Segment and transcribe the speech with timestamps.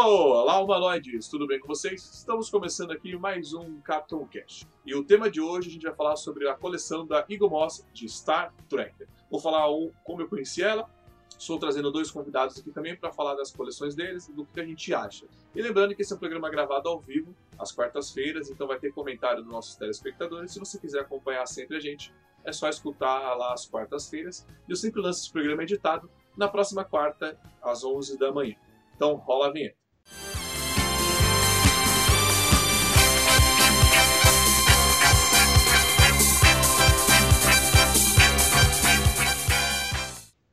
[0.00, 1.26] Olá, humanoides!
[1.26, 2.00] Tudo bem com vocês?
[2.14, 4.64] Estamos começando aqui mais um Captain Cash.
[4.86, 7.84] E o tema de hoje a gente vai falar sobre a coleção da Eagle Moss
[7.92, 8.94] de Star Trek.
[9.28, 9.66] Vou falar
[10.04, 10.88] como eu conheci ela,
[11.36, 14.64] estou trazendo dois convidados aqui também para falar das coleções deles e do que a
[14.64, 15.26] gente acha.
[15.52, 18.92] E lembrando que esse é um programa gravado ao vivo, às quartas-feiras, então vai ter
[18.92, 20.52] comentário dos nossos telespectadores.
[20.52, 24.46] Se você quiser acompanhar sempre a gente, é só escutar lá às quartas-feiras.
[24.68, 28.54] E eu sempre lanço esse programa editado na próxima quarta, às 11 da manhã.
[28.94, 29.87] Então rola a vinheta.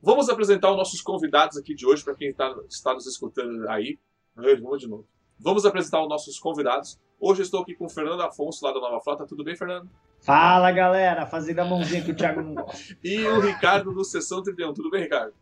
[0.06, 3.98] Vamos apresentar os nossos convidados aqui de hoje, para quem tá, está nos escutando aí.
[4.36, 5.04] Vamos de novo.
[5.36, 6.96] Vamos apresentar os nossos convidados.
[7.18, 9.26] Hoje eu estou aqui com o Fernando Afonso, lá da Nova Frota.
[9.26, 9.90] Tudo bem, Fernando?
[10.20, 11.26] Fala, galera.
[11.26, 12.96] Fazendo a mãozinha que o Thiago não gosta.
[13.02, 14.74] e o Ricardo do Sessão 31.
[14.74, 15.34] Tudo bem, Ricardo?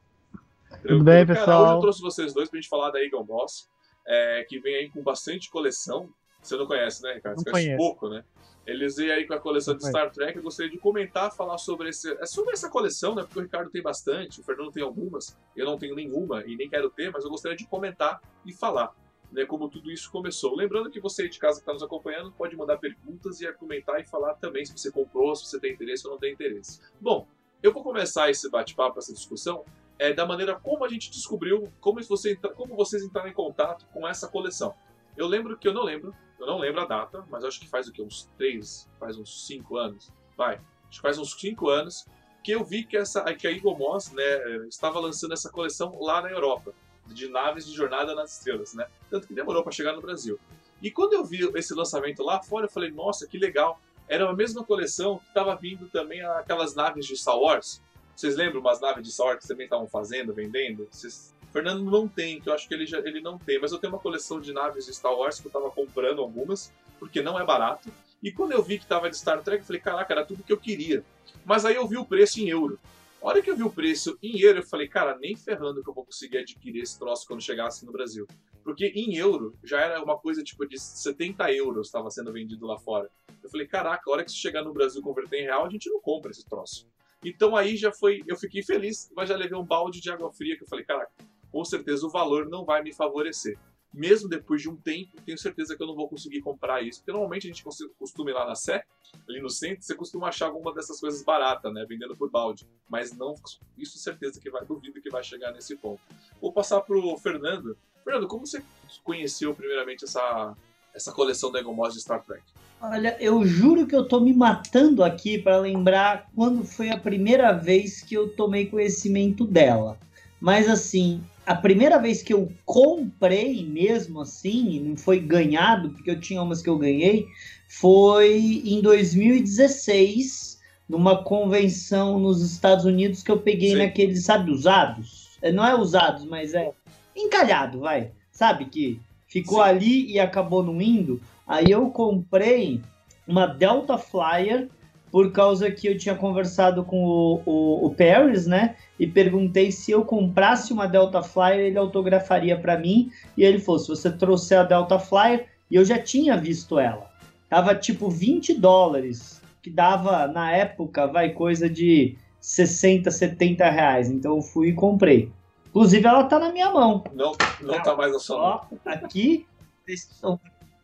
[0.81, 1.47] Tudo bem, pessoal?
[1.47, 3.69] Cara, hoje eu trouxe vocês dois para a gente falar da Eagle Boss,
[4.07, 6.09] é, que vem aí com bastante coleção.
[6.45, 7.39] Você não conhece, né, Ricardo?
[7.39, 8.25] Você não conhece pouco, né?
[8.67, 10.37] Eles vêm aí com a coleção de Star Trek.
[10.37, 13.23] Eu gostaria de comentar, falar sobre, esse, é sobre essa coleção, né?
[13.23, 16.69] Porque o Ricardo tem bastante, o Fernando tem algumas, eu não tenho nenhuma e nem
[16.69, 18.93] quero ter, mas eu gostaria de comentar e falar.
[19.33, 20.55] Né, como tudo isso começou.
[20.55, 24.05] Lembrando que você de casa que está nos acompanhando pode mandar perguntas e argumentar e
[24.05, 26.81] falar também se você comprou, se você tem interesse ou não tem interesse.
[27.01, 27.27] Bom,
[27.61, 29.65] eu vou começar esse bate-papo, essa discussão,
[29.99, 34.07] é, da maneira como a gente descobriu, como, você, como vocês entraram em contato com
[34.07, 34.73] essa coleção.
[35.17, 37.89] Eu lembro que eu não lembro, eu não lembro a data, mas acho que faz
[37.89, 38.03] o que?
[38.03, 40.13] Uns três, faz uns cinco anos.
[40.37, 42.07] Vai, acho que faz uns cinco anos
[42.43, 46.21] que eu vi que, essa, que a Eagle Moss né, estava lançando essa coleção lá
[46.21, 46.75] na Europa,
[47.07, 48.87] de naves de jornada nas estrelas, né?
[49.09, 50.39] Tanto que demorou para chegar no Brasil.
[50.83, 53.81] E quando eu vi esse lançamento lá fora, eu falei, nossa, que legal.
[54.07, 57.81] Era a mesma coleção que estava vindo também aquelas naves de Star Wars.
[58.15, 60.87] Vocês lembram umas naves de Star Wars que também estavam fazendo, vendendo?
[60.91, 61.34] Vocês...
[61.55, 63.93] Fernando não tem, que eu acho que ele, já, ele não tem, mas eu tenho
[63.93, 67.45] uma coleção de naves de Star Wars que eu estava comprando algumas, porque não é
[67.45, 67.93] barato.
[68.21, 70.53] E quando eu vi que estava de Star Trek, eu falei, caraca, era tudo que
[70.53, 71.05] eu queria.
[71.45, 72.77] Mas aí eu vi o preço em euro.
[73.23, 75.89] A hora que eu vi o preço em euro, eu falei, cara, nem ferrando que
[75.89, 78.27] eu vou conseguir adquirir esse troço quando chegasse no Brasil.
[78.65, 82.77] Porque em euro já era uma coisa tipo de 70 euros estava sendo vendido lá
[82.81, 83.09] fora.
[83.41, 85.89] Eu falei, caraca, a hora que isso chegar no Brasil converter em real, a gente
[85.89, 86.85] não compra esse troço.
[87.25, 90.57] Então aí já foi, eu fiquei feliz, mas já levei um balde de água fria
[90.57, 91.13] que eu falei, caraca,
[91.55, 93.57] com certeza o valor não vai me favorecer.
[93.93, 96.99] Mesmo depois de um tempo, tenho certeza que eu não vou conseguir comprar isso.
[96.99, 97.63] Porque normalmente a gente
[97.97, 98.83] costuma ir lá na Sé,
[99.29, 101.87] ali no centro, você costuma achar alguma dessas coisas barata, né?
[101.89, 102.67] Vendendo por balde.
[102.89, 103.37] Mas não,
[103.79, 106.01] isso certeza que vai, duvido que vai chegar nesse ponto.
[106.41, 107.79] Vou passar pro Fernando.
[108.03, 108.61] Fernando, como você
[109.05, 110.57] conheceu primeiramente essa,
[110.93, 112.43] essa coleção da Egomos de Star Trek?
[112.81, 117.53] Olha, eu juro que eu tô me matando aqui para lembrar quando foi a primeira
[117.53, 119.97] vez que eu tomei conhecimento dela.
[120.41, 126.21] Mas assim, a primeira vez que eu comprei mesmo assim, não foi ganhado, porque eu
[126.21, 127.27] tinha umas que eu ganhei,
[127.69, 133.79] foi em 2016, numa convenção nos Estados Unidos que eu peguei Sim.
[133.79, 135.39] naqueles, sabe, usados?
[135.43, 136.73] É, Não é usados, mas é
[137.17, 138.11] encalhado, vai.
[138.33, 139.69] Sabe que ficou Sim.
[139.69, 141.21] ali e acabou não indo.
[141.47, 142.81] Aí eu comprei
[143.27, 144.69] uma Delta Flyer
[145.15, 148.75] por causa que eu tinha conversado com o, o, o Paris, né?
[148.99, 153.13] E perguntei se eu comprasse uma Delta Flyer, ele autografaria para mim.
[153.37, 157.09] E ele falou: se você trouxer a Delta Flyer, e eu já tinha visto ela.
[157.49, 164.11] Tava tipo 20 dólares, que dava na época, vai, coisa de 60, 70 reais.
[164.11, 165.31] Então eu fui e comprei.
[165.69, 167.05] Inclusive ela tá na minha mão.
[167.15, 168.81] Não, não tá mais na sua mão.
[168.85, 169.47] Aqui.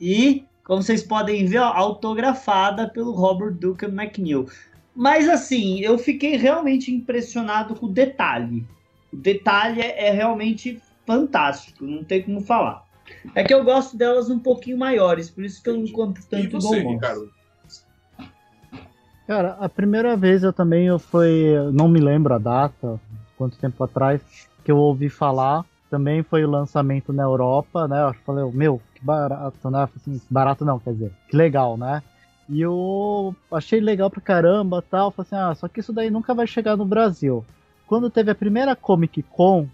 [0.00, 4.46] E, como vocês podem ver, ó, autografada pelo Robert Duncan McNeil.
[4.94, 8.64] Mas assim, eu fiquei realmente impressionado com o detalhe.
[9.12, 12.84] O detalhe é, realmente fantástico, não tem como falar.
[13.34, 16.26] É que eu gosto delas um pouquinho maiores, por isso que eu não compro E
[16.26, 17.28] tanto você, o Ricardo?
[19.26, 23.00] Cara, a primeira vez eu também eu foi, não me lembro a data,
[23.36, 24.20] quanto tempo atrás,
[24.64, 25.64] que eu ouvi falar.
[25.90, 28.04] Também foi o lançamento na Europa, né?
[28.04, 29.88] Eu falei, meu, que barato, né?
[29.96, 32.02] Assim, barato não, quer dizer, que legal, né?
[32.48, 35.10] E eu achei legal pra caramba tal.
[35.10, 37.44] Falei assim, ah, só que isso daí nunca vai chegar no Brasil.
[37.86, 39.66] Quando teve a primeira Comic Con,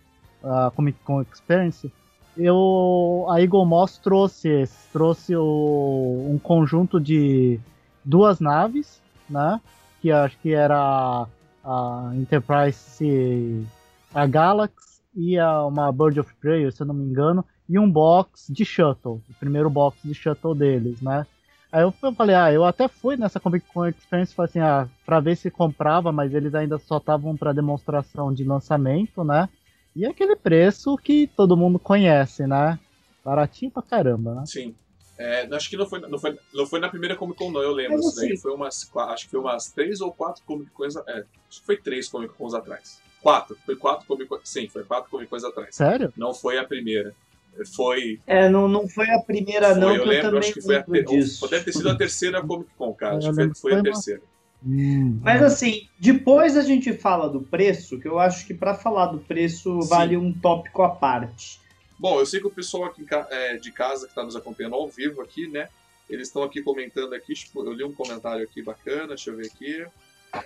[0.42, 1.90] a Comic Con Experience,
[2.36, 7.58] eu, a Eagle Moss trouxe, trouxe o, um conjunto de
[8.04, 9.60] duas naves, né?
[10.02, 11.26] Que acho que era
[11.64, 13.66] a Enterprise
[14.14, 17.90] a Galaxy e a, uma Bird of Prey, se eu não me engano, e um
[17.90, 21.26] box de Shuttle, o primeiro box de Shuttle deles, né?
[21.70, 25.20] Aí eu falei, ah, eu até fui nessa Comic Con Experience falei assim, ah, pra
[25.20, 29.48] ver se comprava, mas eles ainda só estavam para demonstração de lançamento, né?
[29.94, 32.78] E aquele preço que todo mundo conhece, né?
[33.24, 34.46] Baratinho pra caramba, né?
[34.46, 34.74] Sim.
[35.18, 37.72] É, acho que não foi, não, foi, não foi na primeira Comic Con, não, eu
[37.72, 37.98] lembro.
[37.98, 40.96] Isso daí foi umas, acho que foi umas três ou quatro Comic Cons.
[40.96, 43.00] É, acho que foi três Comic Cons atrás.
[43.22, 43.56] Quatro.
[43.64, 44.42] Foi quatro Comic Cons.
[44.44, 45.74] Sim, foi quatro Comic Cons atrás.
[45.74, 46.12] Sério?
[46.16, 47.14] Não foi a primeira.
[47.74, 48.20] Foi.
[48.26, 50.60] É, não, não foi a primeira, foi, não, eu que lembro, eu também acho que
[50.62, 51.04] foi a ter...
[51.04, 51.48] disso.
[51.48, 53.16] Deve ter sido a terceira Comic Con, cara.
[53.18, 54.22] Acho que lembro foi, foi a que foi uma- terceira.
[54.64, 59.06] Hum, Mas assim, depois a gente fala do preço, que eu acho que para falar
[59.06, 59.88] do preço Sim.
[59.88, 61.60] vale um tópico à parte.
[61.98, 64.88] Bom, eu sei que o pessoal aqui é, de casa que está nos acompanhando ao
[64.88, 65.68] vivo aqui, né?
[66.10, 67.34] Eles estão aqui comentando aqui.
[67.34, 69.86] tipo, Eu li um comentário aqui bacana, deixa eu ver aqui.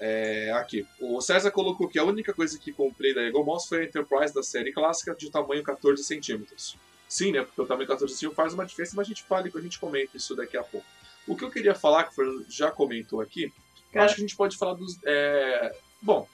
[0.01, 0.87] É, aqui.
[1.01, 4.35] O César colocou que a única coisa que comprei da Eagle Moss foi a Enterprise
[4.35, 6.77] da série clássica de tamanho 14 centímetros.
[7.11, 7.43] Sim, né?
[7.43, 9.81] Porque o tamanho 14 centímetros faz uma diferença, mas a gente fala e a gente
[9.81, 10.87] comenta isso daqui a pouco.
[11.27, 13.53] O que eu queria falar, que o Fernando já comentou aqui,
[13.93, 14.97] eu acho que a gente pode falar dos.
[15.05, 16.29] é, Bom,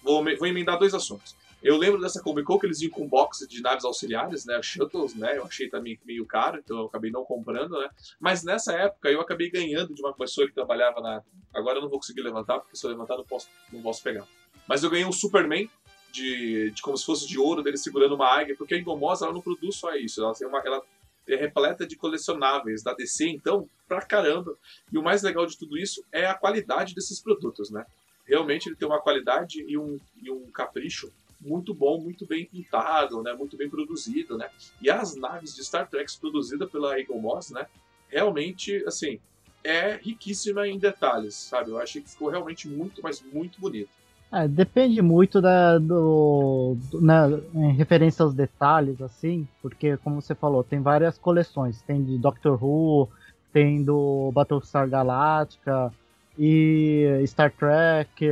[0.00, 1.34] vou, vou emendar dois assuntos.
[1.60, 4.62] Eu lembro dessa Comic Con que eles vinham com box de naves auxiliares, né?
[4.62, 5.36] Shuttles, né?
[5.36, 7.90] Eu achei também meio caro, então eu acabei não comprando, né?
[8.20, 11.20] Mas nessa época eu acabei ganhando de uma pessoa que trabalhava na.
[11.52, 14.24] Agora eu não vou conseguir levantar, porque se eu levantar não posso, não posso pegar.
[14.68, 15.68] Mas eu ganhei um Superman
[16.10, 19.34] de, de como se fosse de ouro dele segurando uma águia, porque a Ingomosa ela
[19.34, 20.58] não produz só isso, ela tem uma.
[20.60, 20.82] Ela
[21.28, 24.56] é repleta de colecionáveis da DC, então, pra caramba.
[24.92, 27.86] E o mais legal de tudo isso é a qualidade desses produtos, né?
[28.26, 33.22] Realmente ele tem uma qualidade e um, e um capricho muito bom, muito bem pintado,
[33.22, 33.32] né?
[33.32, 34.50] Muito bem produzido, né?
[34.80, 37.66] E as naves de Star Trek produzidas pela Eagle Moss, né?
[38.08, 39.20] Realmente, assim,
[39.62, 41.70] é riquíssima em detalhes, sabe?
[41.70, 43.90] Eu achei que ficou realmente muito, mas muito bonito.
[44.32, 47.14] É, depende muito da, do, do- né,
[47.54, 51.82] em referência aos detalhes, assim, porque, como você falou, tem várias coleções.
[51.82, 53.10] Tem de Doctor Who,
[53.52, 55.92] tem do Battlestar Galactica
[56.38, 58.24] e Star Trek.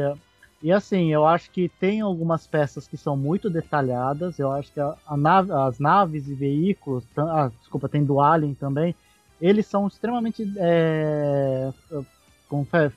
[0.62, 4.38] E assim, eu acho que tem algumas peças que são muito detalhadas.
[4.38, 8.54] Eu acho que a, a nave- as naves e veículos, ah, desculpa, tem do Alien
[8.54, 8.94] também,
[9.40, 11.72] eles são extremamente é,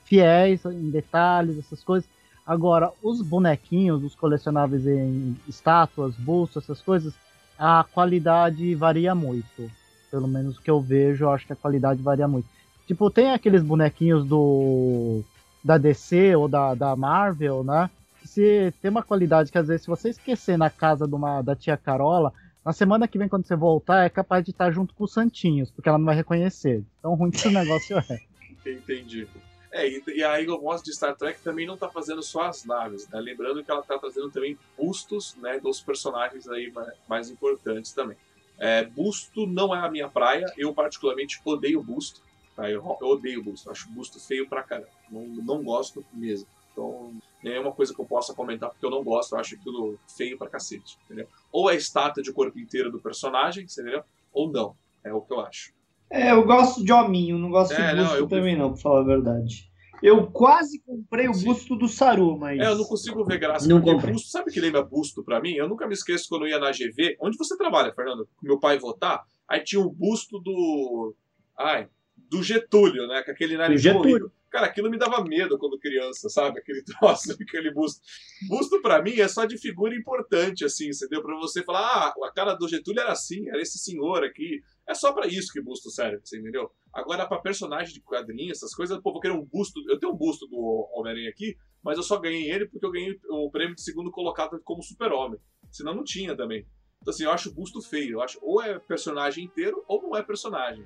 [0.04, 2.08] fiéis em detalhes, essas coisas.
[2.46, 7.14] Agora, os bonequinhos, os colecionáveis em estátuas, bolsas, essas coisas,
[7.58, 9.70] a qualidade varia muito.
[10.10, 12.48] Pelo menos o que eu vejo, eu acho que a qualidade varia muito.
[12.86, 15.22] Tipo, tem aqueles bonequinhos do
[15.62, 17.88] da DC ou da, da Marvel, né?
[18.20, 21.40] Que se tem uma qualidade que às vezes se você esquecer na casa de uma,
[21.40, 22.32] da tia Carola,
[22.64, 25.70] na semana que vem quando você voltar é capaz de estar junto com os santinhos,
[25.70, 26.82] porque ela não vai reconhecer.
[27.00, 28.20] Tão ruim que esse negócio é.
[28.66, 29.28] Entendi.
[29.72, 32.64] É, e, e a Eagle Moss de Star Trek também não tá fazendo só as
[32.64, 33.18] naves, né?
[33.18, 38.16] Lembrando que ela tá trazendo também bustos, né, dos personagens aí ma- mais importantes também.
[38.58, 42.20] É, busto não é a minha praia, eu particularmente odeio busto,
[42.54, 42.70] tá?
[42.70, 46.46] Eu, eu odeio busto, acho busto feio pra caramba, não, não gosto mesmo.
[46.70, 49.98] Então, é uma coisa que eu possa comentar porque eu não gosto, eu acho aquilo
[50.06, 51.26] feio pra cacete, entendeu?
[51.50, 54.04] Ou é estátua de corpo inteiro do personagem, entendeu?
[54.32, 55.72] Ou não, é o que eu acho.
[56.12, 58.80] É, eu gosto de hominho, não gosto É, de não, busto eu também não, pra
[58.82, 59.70] falar a verdade.
[60.02, 61.44] Eu quase comprei o Sim.
[61.46, 62.58] busto do Saru, mas...
[62.60, 63.68] É, eu não consigo ver graça.
[63.68, 64.12] Não porque comprei.
[64.12, 65.52] busto, sabe o que lembra busto pra mim?
[65.52, 67.16] Eu nunca me esqueço quando eu ia na GV.
[67.20, 68.28] Onde você trabalha, Fernando?
[68.36, 69.22] Com meu pai votar.
[69.48, 71.14] Aí tinha o busto do.
[71.58, 73.22] Ai, do Getúlio, né?
[73.22, 74.10] Com aquele nariz Getúlio.
[74.10, 74.32] horrível.
[74.52, 76.60] Cara, aquilo me dava medo quando criança, sabe?
[76.60, 78.02] Aquele troço, aquele busto.
[78.46, 81.22] Busto pra mim é só de figura importante, assim, entendeu?
[81.22, 84.62] Pra você falar, ah, a cara do Getúlio era assim, era esse senhor aqui.
[84.86, 86.70] É só pra isso que busto serve, você entendeu?
[86.92, 89.80] Agora, pra personagem de quadrinhos, essas coisas, pô, vou querer um busto.
[89.88, 93.18] Eu tenho um busto do Homem-Aranha aqui, mas eu só ganhei ele porque eu ganhei
[93.30, 95.40] o prêmio de segundo colocado como super-homem.
[95.70, 96.66] Senão não tinha também.
[97.00, 98.16] Então, assim, eu acho o busto feio.
[98.16, 100.84] Eu acho ou é personagem inteiro ou não é personagem.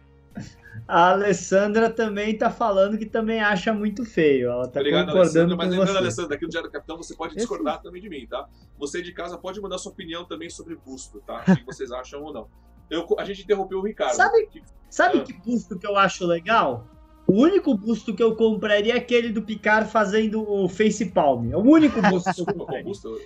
[0.86, 4.50] A Alessandra também tá falando que também acha muito feio.
[4.50, 5.56] Ela tá Obrigado, concordando Alessandra.
[5.56, 5.98] com Mas lembrando, você.
[5.98, 8.46] Alessandra, aqui no Diário do Capitão você pode Esse- discordar também de mim, tá?
[8.78, 11.42] Você de casa pode mandar sua opinião também sobre busto, tá?
[11.48, 12.46] O que vocês acham ou não.
[12.88, 14.12] Eu, a gente interrompeu o Ricardo.
[14.14, 15.22] Sabe- Que- Sabe Ah.
[15.24, 16.86] que busto que eu acho legal?
[17.26, 21.50] O único busto que eu compraria é aquele do Picard fazendo o face palm.
[21.50, 22.84] É o único busto que eu Desculpa, qual compraria.
[22.84, 23.18] busto?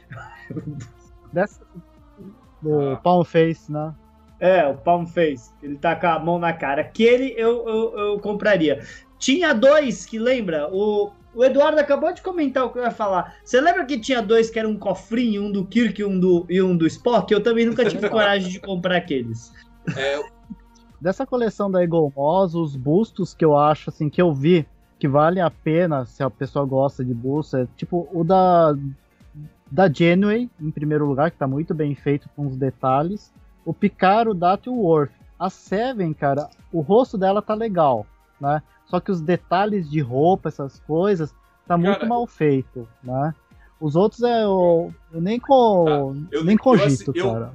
[1.33, 1.61] Dessa,
[2.63, 2.97] do Ah.
[2.97, 3.95] Palm Face, né?
[4.41, 5.53] É, o palm face.
[5.63, 6.81] Ele tá com a mão na cara.
[6.81, 8.83] Aquele eu, eu, eu compraria.
[9.19, 10.69] Tinha dois que lembra?
[10.73, 13.37] O, o Eduardo acabou de comentar o que eu ia falar.
[13.45, 16.47] Você lembra que tinha dois que era um cofrinho, um do Kirk e um do,
[16.49, 17.31] e um do Spock?
[17.31, 19.53] Eu também nunca tive coragem de comprar aqueles.
[19.97, 20.21] É,
[21.01, 24.67] Dessa coleção da Eagle Moss, os bustos que eu acho, assim, que eu vi,
[24.99, 28.77] que valem a pena se a pessoa gosta de busto, é tipo o da
[29.71, 33.33] da Genway, em primeiro lugar, que tá muito bem feito com os detalhes.
[33.65, 35.13] O Picard, o Data e o Worf.
[35.39, 38.07] A Seven, cara, o rosto dela tá legal,
[38.41, 38.63] né?
[38.87, 41.35] Só que os detalhes de roupa, essas coisas,
[41.67, 43.35] tá muito Cara, mal feito, né?
[43.81, 45.91] Os outros é eu, eu nem co, Tá,
[46.33, 47.55] eu- nem eu, cogito, assim, eu- cara.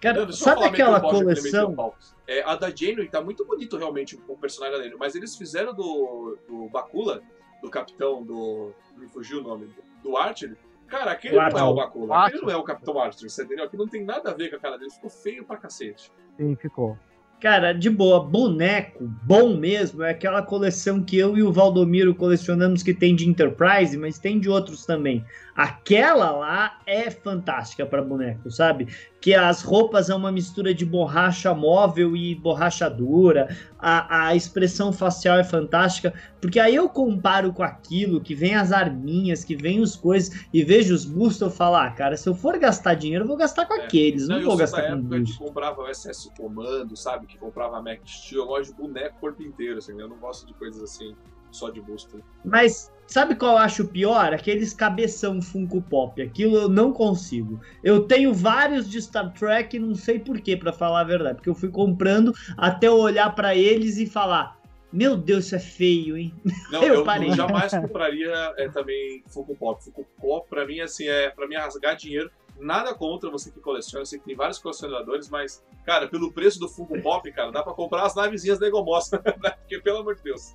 [0.00, 1.92] Cara, Não, sabe aquela coleção?
[2.26, 6.38] É, a da Janeway tá muito bonito realmente o personagem dele, mas eles fizeram do,
[6.48, 7.20] do Bakula,
[7.62, 8.72] do capitão do.
[8.96, 9.68] Me fugiu o nome,
[10.02, 10.56] do Archer.
[10.90, 11.74] Cara, aquele não é o.
[11.74, 13.64] Bakula, aquele não é o Capitão Archer, você entendeu?
[13.64, 16.12] Aqui não tem nada a ver com a cara dele, ficou feio pra cacete.
[16.36, 16.98] Sim, ficou.
[17.40, 22.82] Cara, de boa, boneco bom mesmo é aquela coleção que eu e o Valdomiro colecionamos
[22.82, 25.24] que tem de Enterprise, mas tem de outros também.
[25.56, 28.88] Aquela lá é fantástica para boneco, sabe?
[29.20, 33.54] Que as roupas é uma mistura de borracha móvel e borracha dura.
[33.78, 38.72] A, a expressão facial é fantástica, porque aí eu comparo com aquilo que vem as
[38.72, 42.34] arminhas, que vem os coisas e vejo os bustos, eu falo, ah, cara, se eu
[42.34, 43.84] for gastar dinheiro, eu vou gastar com É.
[43.84, 47.26] aqueles, não, eu vou gastar com época que comprava o SS Comando, sabe?
[47.26, 50.46] Que comprava a Mac Steel, eu gosto de boneco corpo inteiro, assim, eu não gosto
[50.46, 51.14] de coisas assim,
[51.50, 52.22] só de busto.
[52.44, 54.32] Mas sabe qual eu acho pior?
[54.32, 56.20] Aqueles cabeção Funko Pop.
[56.22, 57.60] Aquilo eu não consigo.
[57.82, 61.36] Eu tenho vários de Star Trek, não sei porquê, pra falar a verdade.
[61.36, 64.58] Porque eu fui comprando até eu olhar pra eles e falar:
[64.92, 66.34] Meu Deus, isso é feio, hein?
[66.70, 67.30] Não, Eu eu, parei.
[67.30, 69.82] eu jamais compraria é, também Funko Pop.
[69.82, 72.30] Funko Pop, pra mim, assim, é pra mim rasgar dinheiro.
[72.58, 76.60] Nada contra você que coleciona, eu sei que tem vários colecionadores, mas, cara, pelo preço
[76.60, 79.18] do Funko Pop, cara, dá pra comprar as navezinhas da Egomos, né?
[79.60, 80.54] Porque, pelo amor de Deus.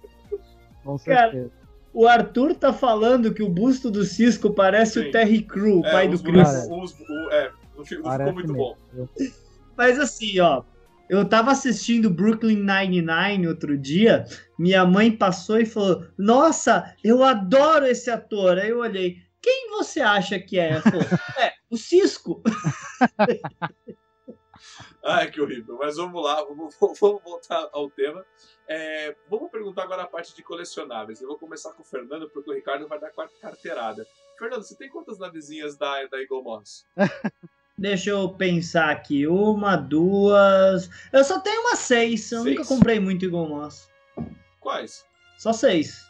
[0.85, 1.51] Com Cara, certeza.
[1.93, 5.07] O Arthur tá falando que o busto do Cisco parece Sim.
[5.09, 6.47] o Terry Crew, o É, pai do Chris.
[6.69, 8.77] os- o- é, não ficou, muito bom.
[8.93, 9.09] mesmo.
[9.75, 10.63] Mas assim, ó.
[11.07, 14.25] Eu tava assistindo Brooklyn Nine-Nine outro dia.
[14.57, 18.57] Minha mãe passou e falou: Nossa, eu adoro esse ator.
[18.57, 20.71] Aí eu olhei: Quem você acha que é?
[20.71, 21.05] Ela falou:
[21.37, 22.41] É, o Cisco.
[25.03, 25.77] Ai, que horrível.
[25.79, 28.25] Mas vamos lá, vamos, vamos voltar ao tema.
[28.67, 31.21] É, vamos perguntar agora a parte de colecionáveis.
[31.21, 34.05] Eu vou começar com o Fernando, porque o Ricardo vai dar quarta carteirada.
[34.37, 36.85] Fernando, você tem quantas navezinhas da, da Eagle Moss?
[37.77, 39.27] Deixa eu pensar aqui.
[39.27, 40.89] Uma, duas.
[41.11, 42.31] Eu só tenho uma seis.
[42.31, 42.55] Eu Seis?
[42.55, 43.89] nunca comprei muito igual Moss.
[44.61, 45.05] Quais?
[45.37, 46.09] Só seis.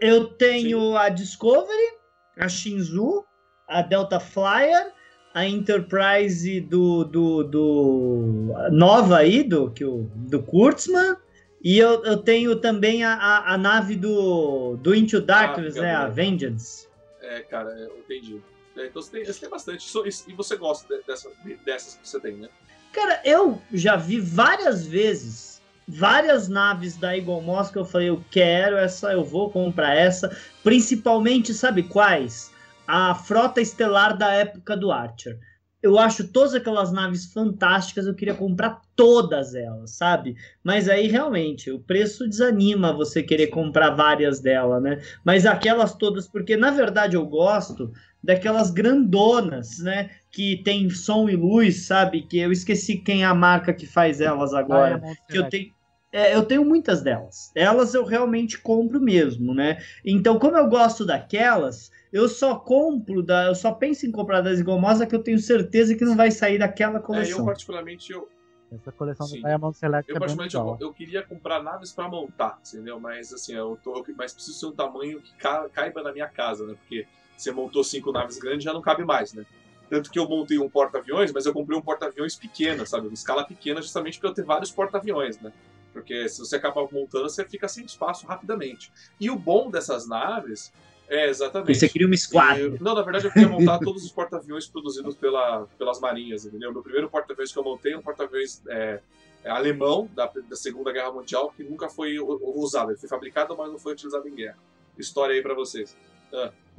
[0.00, 1.98] Eu tenho a Discovery,
[2.38, 3.26] a Shinzu,
[3.68, 4.94] a Delta Flyer,
[5.32, 11.16] a Enterprise do, do, do nova aí, do, que o, do Kurtzman.
[11.62, 15.94] E eu, eu tenho também a, a, a nave do, do Into Darkness, né?
[15.94, 16.08] A.
[16.08, 16.88] Vengeance.
[17.20, 18.40] É, cara, eu entendi.
[18.76, 19.86] É, Então você tem, você tem bastante.
[20.26, 21.30] E você gosta de- dessa,
[21.64, 22.48] dessas que você tem, né?
[22.92, 25.50] Cara, eu já vi várias vezes
[25.86, 30.34] várias naves da Eagle Moss que eu falei, eu quero essa, eu vou comprar essa.
[30.62, 32.49] Principalmente, sabe quais?
[32.86, 35.38] A frota estelar da época do Archer.
[35.82, 40.36] Eu acho todas aquelas naves fantásticas, eu queria comprar todas elas, sabe?
[40.62, 45.00] Mas aí realmente o preço desanima você querer comprar várias delas, né?
[45.24, 47.90] Mas aquelas todas, porque na verdade eu gosto
[48.22, 50.10] daquelas grandonas, né?
[50.30, 52.22] Que tem som e luz, sabe?
[52.22, 54.98] Que eu esqueci quem é a marca que faz elas agora.
[54.98, 55.79] Diamond que eu tenho.
[56.12, 57.52] É, eu tenho muitas delas.
[57.54, 59.78] Elas eu realmente compro mesmo, né?
[60.04, 64.58] Então, como eu gosto daquelas, eu só compro, da, eu só penso em comprar das
[64.58, 67.44] Igomosa que eu tenho certeza que não vai sair daquela É, eu coleção.
[67.44, 68.28] particularmente, eu,
[68.72, 69.36] Essa coleção Sim.
[69.36, 70.78] do Diamond Select eu, é bem particularmente eu, legal.
[70.80, 72.98] eu queria comprar naves pra montar, entendeu?
[72.98, 76.66] Mas assim, eu tô, mas preciso ser um tamanho que ca- caiba na minha casa,
[76.66, 76.74] né?
[76.74, 79.44] Porque você montou cinco naves grandes, já não cabe mais, né?
[79.88, 83.06] Tanto que eu montei um porta-aviões, mas eu comprei um porta-aviões pequeno, sabe?
[83.06, 85.52] Uma escala pequena, justamente para eu ter vários porta-aviões, né?
[85.92, 88.92] Porque se você acabar montando, você fica sem espaço rapidamente.
[89.18, 90.72] E o bom dessas naves
[91.08, 91.76] é exatamente.
[91.78, 92.62] Você cria uma esquadra.
[92.62, 96.72] Eu- não, na verdade eu queria montar todos os porta-aviões produzidos pela, pelas marinhas, entendeu?
[96.72, 99.00] Meu primeiro porta-aviões que eu montei é um porta-aviões é,
[99.42, 102.90] é alemão da, da Segunda Guerra Mundial que nunca foi usado.
[102.92, 104.58] Ele foi fabricado, mas não foi utilizado em guerra.
[104.96, 105.96] História aí pra vocês.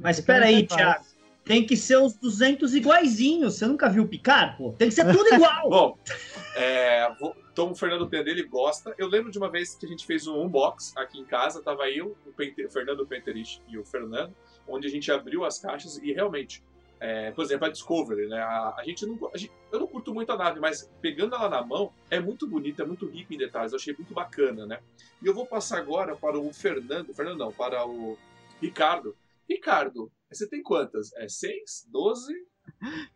[0.00, 1.04] Mas espera aí, Thiago.
[1.44, 3.56] Tem que ser os 200 iguaizinhos.
[3.58, 4.72] Você nunca viu picar, pô?
[4.78, 5.68] Tem que ser tudo igual.
[5.68, 5.98] Bom,
[6.56, 8.94] é, vou- então o Fernando tem dele gosta.
[8.98, 11.88] Eu lembro de uma vez que a gente fez um unbox aqui em casa, tava
[11.90, 14.34] eu, o, Pente- o Fernando Penterich e o Fernando,
[14.66, 16.62] onde a gente abriu as caixas e realmente,
[16.98, 18.38] é, por exemplo, a Discovery, né?
[18.40, 21.48] A, a gente não, a gente- eu não curto muito a nave, mas pegando ela
[21.48, 23.72] na mão é muito bonita, é muito rica em detalhes.
[23.72, 24.80] Eu achei muito bacana, né?
[25.22, 28.16] E eu vou passar agora para o Fernando, Fernando não, para o
[28.60, 29.16] Ricardo.
[29.48, 31.12] Ricardo, você tem quantas?
[31.14, 32.32] É seis, doze?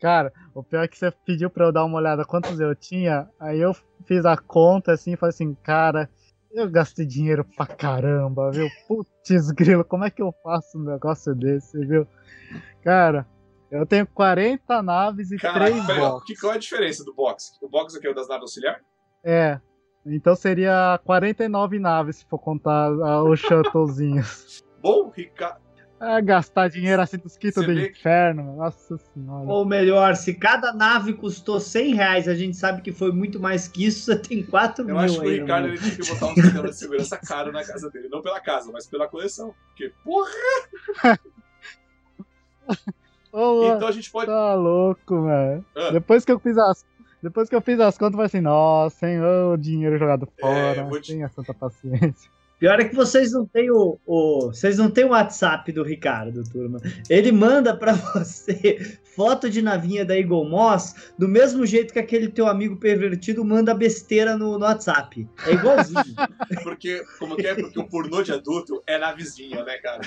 [0.01, 3.29] Cara, o pior é que você pediu pra eu dar uma olhada quantos eu tinha,
[3.41, 3.75] aí eu
[4.05, 6.09] fiz a conta assim e falei assim, cara,
[6.53, 8.69] eu gastei dinheiro pra caramba, viu?
[8.87, 12.07] Putz grilo, como é que eu faço um negócio desse, viu?
[12.83, 13.27] Cara,
[13.71, 16.27] Eu tenho 40 naves e Caraca, 3 peraí, ó, box.
[16.27, 17.59] que, qual é a diferença do box?
[17.61, 18.81] O box aqui é o das naves auxiliar?
[19.25, 19.61] É.
[20.07, 24.63] Então seria 49 naves se for contar ah, os shuttlezinhos.
[24.81, 25.66] Bom, Ricardo.
[25.99, 28.57] Ah, gastar dinheiro assim dos quitos do vê inferno.
[28.57, 29.49] Nossa senhora.
[29.49, 33.67] Ou melhor, se cada nave custou 100 reais, a gente sabe que foi muito mais
[33.67, 35.31] que isso, você tem 4 Eu mil acho que o.
[35.31, 35.75] Ricardo né?
[35.75, 38.09] ele tinha que botar um sistema de segurança caro na casa dele.
[38.11, 39.55] Não pela casa, mas pela coleção.
[39.69, 40.31] Porque, porra!
[43.33, 44.27] Ô, Então a gente pode.
[44.27, 45.65] Tá louco, velho.
[45.77, 45.91] Ah.
[45.93, 46.85] Depois que eu fiz as.
[47.23, 50.41] Depois que eu fiz as contas, eu falei assim, nossa, hein, ô, dinheiro jogado É,
[50.41, 50.85] fora.
[50.85, 52.31] vou te- Tenha santa paciência.
[52.59, 56.43] Pior é que vocês não têm o, o- vocês não têm o WhatsApp do Ricardo,
[56.45, 56.81] turma.
[57.11, 62.29] Ele manda pra você foto de navinha da Eagle Moss do mesmo jeito que aquele
[62.29, 65.29] teu amigo pervertido manda besteira no, no WhatsApp.
[65.47, 66.03] É igualzinho.
[66.63, 67.55] Porque, como que é?
[67.55, 70.01] Porque o pornô de adulto é na vizinha, né, cara?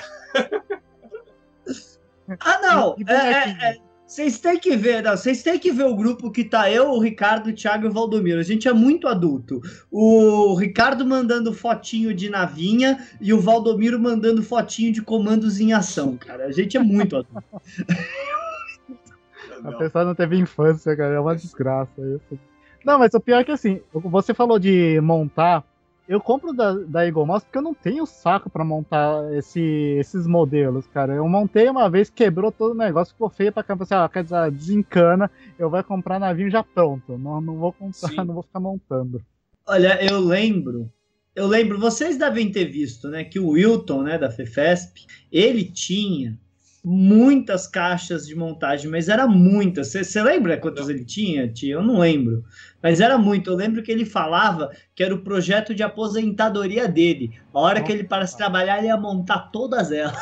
[2.40, 2.96] ah, não.
[2.98, 3.76] E É, é, é,
[4.10, 6.98] Vocês têm que ver, não, vocês têm que ver o grupo que tá eu, o
[6.98, 8.40] Ricardo, o Thiago e o Valdomiro.
[8.40, 9.60] A gente é muito adulto.
[9.88, 16.16] O Ricardo mandando fotinho de navinha e o Valdomiro mandando fotinho de comandos em ação,
[16.16, 16.46] cara.
[16.46, 17.44] A gente é muito adulto.
[19.62, 19.78] A Não.
[19.78, 21.14] pessoa não teve infância, cara.
[21.14, 22.36] É uma desgraça isso.
[22.84, 25.62] Não, mas o pior é que assim, você falou de montar.
[26.08, 30.26] Eu compro da, da Eagle Moss porque eu não tenho saco pra montar esse, esses
[30.26, 31.14] modelos, cara.
[31.14, 33.84] Eu montei uma vez, quebrou todo o negócio, ficou feio pra caramba.
[33.84, 37.16] Assim, ah, quer dizer, desencana, eu vou comprar navio já pronto.
[37.16, 38.16] Não, não vou comprar, Sim.
[38.26, 39.22] não vou ficar montando.
[39.66, 40.90] Olha, eu lembro.
[41.34, 46.36] Eu lembro, vocês devem ter visto, né, que o Wilton, né, da Fefesp, ele tinha
[46.82, 49.92] muitas caixas de montagem, mas era muitas.
[49.92, 51.74] Você lembra quantas ele tinha, tia?
[51.74, 52.44] Eu não lembro.
[52.82, 53.50] Mas era muito.
[53.50, 57.32] Eu lembro que ele falava que era o projeto de aposentadoria dele.
[57.52, 60.14] A hora que ele parasse trabalhar, ele ia montar todas elas.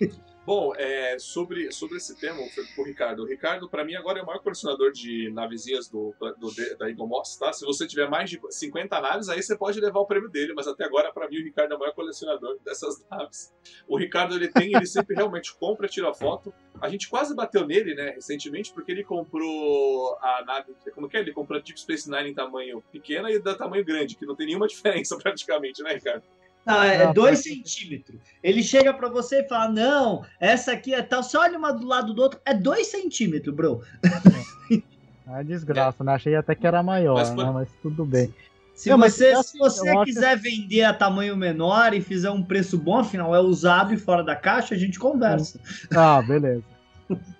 [0.46, 2.38] Bom, é, sobre, sobre esse tema,
[2.78, 3.24] o Ricardo.
[3.24, 7.08] O Ricardo, pra mim, agora é o maior colecionador de navezinhas do, do, da Eagle
[7.08, 7.52] Moss, tá?
[7.52, 10.68] Se você tiver mais de 50 naves, aí você pode levar o prêmio dele, mas
[10.68, 13.52] até agora, pra mim, o Ricardo é o maior colecionador dessas naves.
[13.88, 16.54] O Ricardo, ele tem, ele sempre realmente compra, tira foto.
[16.80, 21.20] A gente quase bateu nele, né, recentemente, porque ele comprou a nave, como que é?
[21.20, 24.36] Ele comprou a Deep Space Nine em tamanho pequeno e da tamanho grande, que não
[24.36, 26.22] tem nenhuma diferença praticamente, né, Ricardo?
[26.66, 28.20] Não, é Ah, 2 faz centímetros.
[28.42, 31.22] Ele chega pra você e fala: Não, essa aqui é tal.
[31.22, 33.82] Você olha uma do lado do outro, é 2 centímetros, bro.
[35.28, 36.14] É desgraça, né?
[36.14, 37.50] Achei até que era maior, Mas, né?
[37.52, 38.34] Mas tudo bem.
[38.74, 42.42] Se Não, mas você, assim, se você quiser vender a tamanho menor e fizer um
[42.42, 45.58] preço bom, afinal é usado e fora da caixa, a gente conversa.
[45.96, 46.62] Ah, beleza.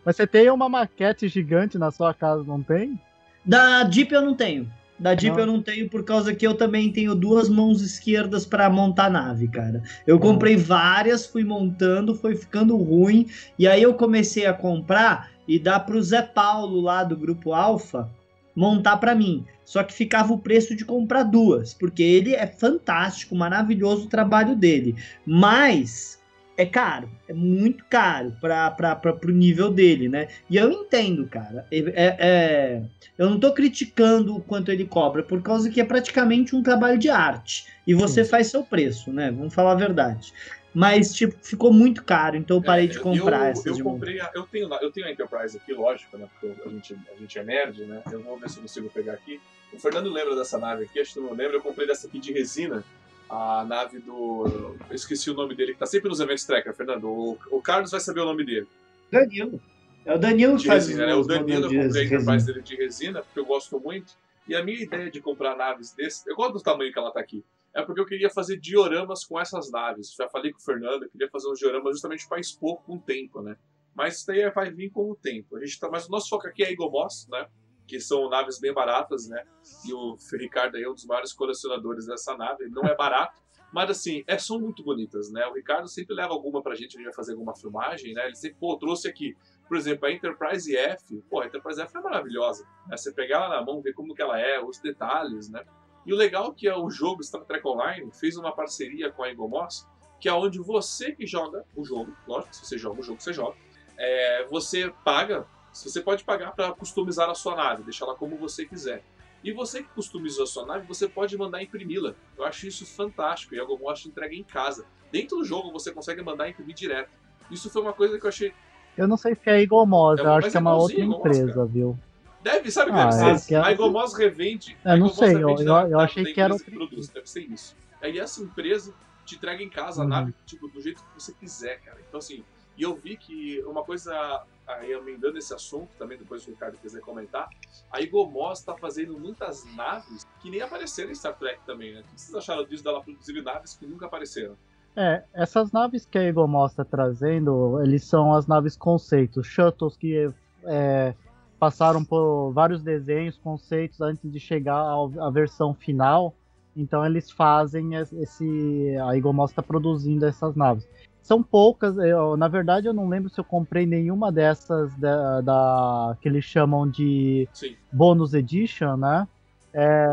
[0.05, 2.99] Mas você tem uma maquete gigante na sua casa, não tem?
[3.45, 4.71] Da Jeep eu não tenho.
[4.99, 5.41] Da Jeep Não.
[5.41, 9.49] eu não tenho por causa que eu também tenho duas mãos esquerdas para montar nave,
[9.49, 9.83] cara.
[10.07, 13.27] Eu comprei várias, fui montando, foi ficando ruim
[13.59, 18.11] e aí eu comecei a comprar e dar pro Zé Paulo lá do grupo Alfa
[18.55, 19.45] montar para mim.
[19.65, 24.57] Só que ficava o preço de comprar duas, porque ele é fantástico, maravilhoso o trabalho
[24.57, 24.97] dele.
[25.27, 26.19] Mas
[26.57, 30.29] é caro, é muito caro para o nível dele, né?
[30.49, 31.67] E eu entendo, cara.
[31.71, 32.83] É, é- é-
[33.19, 36.99] eu não tô criticando o quanto ele cobra, por causa que é praticamente um trabalho
[36.99, 37.67] de arte.
[37.87, 38.31] E você Sim.
[38.31, 39.31] faz seu preço, né?
[39.31, 40.33] Vamos falar a verdade.
[40.73, 43.83] Mas, tipo, ficou muito caro, então eu parei de É, comprar eu, essas eu de
[43.83, 46.27] comprei, a- eu tenho, eu tenho a Enterprise aqui, lógico, né?
[46.39, 48.03] Porque a gente, a gente é nerd, né?
[48.13, 49.41] Eu vou ver se eu consigo pegar aqui.
[49.73, 51.57] O Fernando lembra dessa nave aqui, acho que não lembra.
[51.57, 52.85] Eu comprei dessa aqui de resina,
[53.29, 54.77] a nave do.
[54.89, 57.09] Eu esqueci o nome dele, que tá sempre nos eventos Tracker, Fernando.
[57.09, 58.67] O, o Carlos vai saber o nome dele.
[59.11, 59.61] Danilo.
[60.05, 61.15] É o Danilo que De faz resina, né?
[61.15, 62.05] O Danilo, eu comprei a.
[62.05, 64.15] Enterprise dele de resina, porque eu gosto muito.
[64.49, 67.19] E a minha ideia de comprar naves desse, eu gosto do tamanho que ela tá
[67.19, 67.45] aqui.
[67.75, 70.15] É porque eu queria fazer dioramas com essas naves.
[70.15, 73.01] Já falei com o Fernando, eu queria fazer uns dioramas justamente para expor com o
[73.01, 73.57] tempo, né?
[73.95, 75.57] Mas isso daí vai vir com o tempo.
[75.57, 77.47] A gente tá, mas o nosso foco aqui é a Eagle Moss, né?
[77.87, 79.45] Que são naves bem baratas, né?
[79.85, 82.69] E o Ricardo aí é um dos maiores colecionadores dessa nave.
[82.69, 83.41] Não é barato,
[83.73, 85.47] mas assim, é, são muito bonitas, né?
[85.47, 88.27] O Ricardo sempre leva alguma pra gente, a gente vai fazer alguma filmagem, né?
[88.27, 89.37] Ele sempre, pô, trouxe aqui,
[89.69, 91.23] por exemplo, a Enterprise F.
[91.29, 92.65] Pô, a Enterprise F é maravilhosa.
[92.87, 92.97] Né?
[92.97, 95.65] Você pegar ela na mão, ver como que ela é, os detalhes, né?
[96.07, 99.25] E o legal é que é o jogo Star Trek Online fez uma parceria com
[99.25, 99.87] a Eagle Moss,
[100.21, 103.33] que é onde você que joga o jogo, lógico, se você joga o jogo, você
[103.33, 103.57] joga,
[103.99, 105.47] é, você paga,
[105.85, 109.03] você pode pagar para customizar a sua nave, deixar ela como você quiser.
[109.45, 112.15] E você que customizou a sua nave, você pode mandar imprimi-la.
[112.37, 113.55] Eu acho isso fantástico.
[113.55, 113.65] E a
[114.03, 114.87] te entrega em casa.
[115.13, 117.11] Dentro do jogo você consegue mandar imprimir direto.
[117.51, 118.53] Isso foi uma coisa que eu achei.
[118.97, 121.99] Eu não sei se é Moss, É, eu acho que é uma outra empresa, viu?
[122.43, 123.47] Deve, sabe o que Ah, deve é ser?
[123.49, 124.77] que é- A Moss revende.
[124.85, 127.77] A não sei, eu- eu da- achei que era outra produz, Deve ser isso.
[128.01, 130.11] Aí essa empresa te entrega em casa a Uhum.
[130.11, 131.99] nave tipo, do jeito que você quiser, cara.
[132.09, 132.43] Então, assim,
[132.77, 136.77] e eu vi que uma coisa aí emendando esse assunto, também depois se o Ricardo
[136.79, 137.49] quiser comentar,
[137.91, 142.01] a Igomos está fazendo muitas naves que nem apareceram em Star Trek também, né?
[142.01, 144.57] O que vocês acharam disso dela produzir naves que nunca apareceram?
[144.97, 150.33] É, essas naves que a Igomos está trazendo, eles são as naves conceitos, shuttles que
[150.65, 151.15] é,
[151.59, 154.83] passaram por vários desenhos, conceitos antes de chegar
[155.21, 156.35] à versão final.
[156.75, 158.97] Então eles fazem esse.
[159.07, 160.87] A Igomos está produzindo essas naves.
[161.27, 166.17] São poucas, eu, na verdade eu não lembro se eu comprei nenhuma dessas da, da
[166.23, 167.75] que eles chamam de Sim.
[167.93, 169.27] Bonus Edition, né?
[169.75, 170.07] É,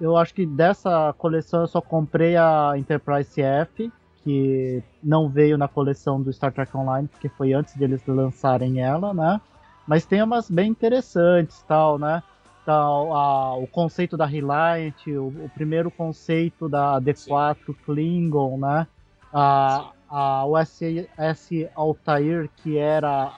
[0.00, 3.88] eu acho que dessa coleção eu só comprei a Enterprise F,
[4.24, 9.14] que não veio na coleção do Star Trek Online, porque foi antes deles lançarem ela,
[9.14, 9.40] né?
[9.86, 12.20] Mas tem umas bem interessantes, tal, né?
[12.66, 17.72] Tal, a, o conceito da Reliant, o, o, primeiro conceito da D4 Sim.
[17.84, 18.88] Klingon, né?
[19.32, 23.32] A, a USS Altair, que era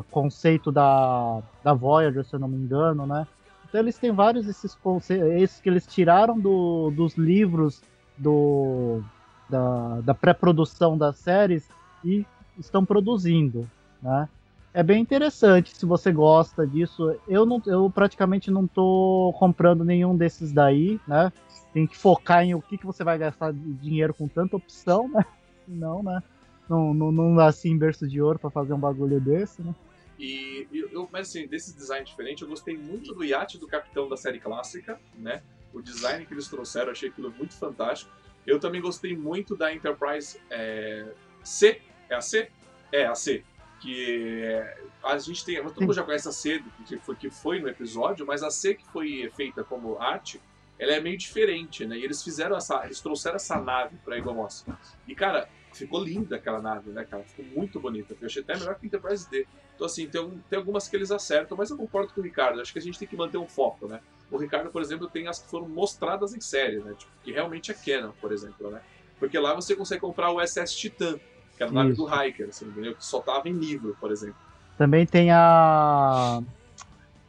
[0.00, 3.26] o conceito da, da Voyager, se eu não me engano, né?
[3.68, 7.82] Então eles têm vários esses conceitos, que eles tiraram do, dos livros
[8.18, 9.02] do,
[9.48, 11.66] da, da pré-produção das séries
[12.04, 12.26] e
[12.58, 13.68] estão produzindo,
[14.02, 14.28] né?
[14.74, 17.14] É bem interessante se você gosta disso.
[17.28, 21.30] Eu, não, eu praticamente não estou comprando nenhum desses daí, né?
[21.74, 25.08] Tem que focar em o que, que você vai gastar de dinheiro com tanta opção,
[25.08, 25.24] né?
[25.66, 26.22] Não, né?
[26.68, 29.74] Não, não, não dá assim berço de ouro para fazer um bagulho desse, né?
[30.18, 34.16] E eu, mas assim, desse design diferente, eu gostei muito do iate do Capitão da
[34.16, 35.42] série clássica, né?
[35.72, 38.10] O design que eles trouxeram, achei aquilo muito fantástico.
[38.46, 41.80] Eu também gostei muito da Enterprise é, C.
[42.08, 42.48] É a C?
[42.92, 43.42] É, a C.
[43.80, 45.62] Que é, a gente tem.
[45.62, 48.74] Todo mundo já conhece a C, que foi, que foi no episódio, mas a C
[48.74, 50.40] que foi feita como arte,
[50.82, 51.96] ela é meio diferente, né?
[51.96, 52.84] E eles fizeram essa.
[52.84, 54.64] Eles trouxeram essa nave pra Egomos.
[55.06, 57.22] E, cara, ficou linda aquela nave, né, cara?
[57.22, 58.16] Ficou muito bonita.
[58.20, 59.46] Eu achei até melhor que Enterprise D.
[59.76, 62.60] Então, assim, tem, tem algumas que eles acertam, mas eu concordo com o Ricardo.
[62.60, 64.00] Acho que a gente tem que manter um foco, né?
[64.28, 66.94] O Ricardo, por exemplo, tem as que foram mostradas em série, né?
[66.98, 68.80] Tipo, que realmente é canon, por exemplo, né?
[69.20, 71.16] Porque lá você consegue comprar o SS Titan,
[71.56, 72.96] que é a nave do Hiker, assim, entendeu?
[72.96, 74.34] Que só tava em livro, por exemplo.
[74.76, 76.42] Também tem a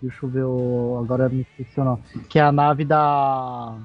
[0.03, 0.99] Deixa eu ver o.
[1.01, 2.03] Agora me esqueci o nome.
[2.27, 3.77] Que é a nave da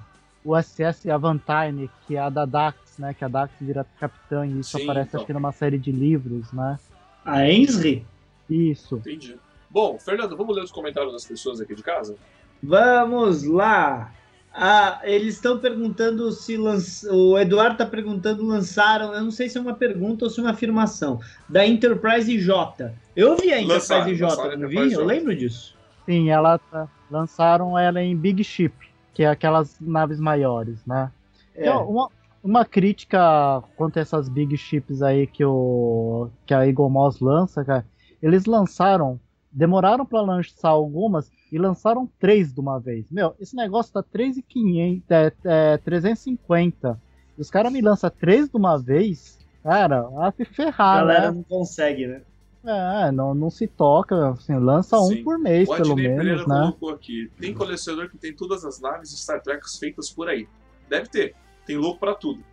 [0.44, 3.14] USS Avantine, que é a da Dax, né?
[3.14, 5.20] Que a Dax vira capitã e isso Sim, aparece então.
[5.20, 6.76] acho que numa série de livros, né?
[7.24, 8.04] A Ensri?
[8.50, 8.96] Isso.
[8.96, 9.37] Entendi.
[9.70, 12.16] Bom, Fernando, vamos ler os comentários das pessoas aqui de casa?
[12.61, 14.12] Vamos lá!
[14.52, 17.04] Ah, eles estão perguntando se lanç...
[17.04, 20.42] o Eduardo está perguntando lançaram, eu não sei se é uma pergunta ou se é
[20.42, 22.92] uma afirmação da Enterprise J.
[23.14, 24.92] Eu vi a Enterprise lançaram, J, lançaram não vi?
[24.92, 25.77] Eu lembro disso.
[26.08, 28.72] Sim, ela tá, lançaram ela em Big Ship,
[29.12, 31.12] que é aquelas naves maiores, né?
[31.54, 31.60] É.
[31.60, 32.08] Então, uma,
[32.42, 37.62] uma crítica quanto a essas Big Ships aí que, o, que a Eagle Moss lança,
[37.62, 37.84] cara,
[38.22, 39.20] eles lançaram,
[39.52, 43.10] demoraram para lançar algumas e lançaram três de uma vez.
[43.10, 46.98] Meu, esse negócio tá 3,500, é, é, 350.
[47.36, 51.30] E os caras me lançam três de uma vez, cara, a se ferrar, A galera
[51.32, 51.36] né?
[51.36, 52.22] não consegue, né?
[52.70, 55.20] É, não, não se toca, assim, lança Sim.
[55.20, 56.61] um por mês, o pelo Adnei menos, Pereira né?
[56.61, 60.46] colocou aqui, tem colecionador que tem todas as naves Star Trek feitas por aí.
[60.87, 62.44] Deve ter, tem louco para tudo.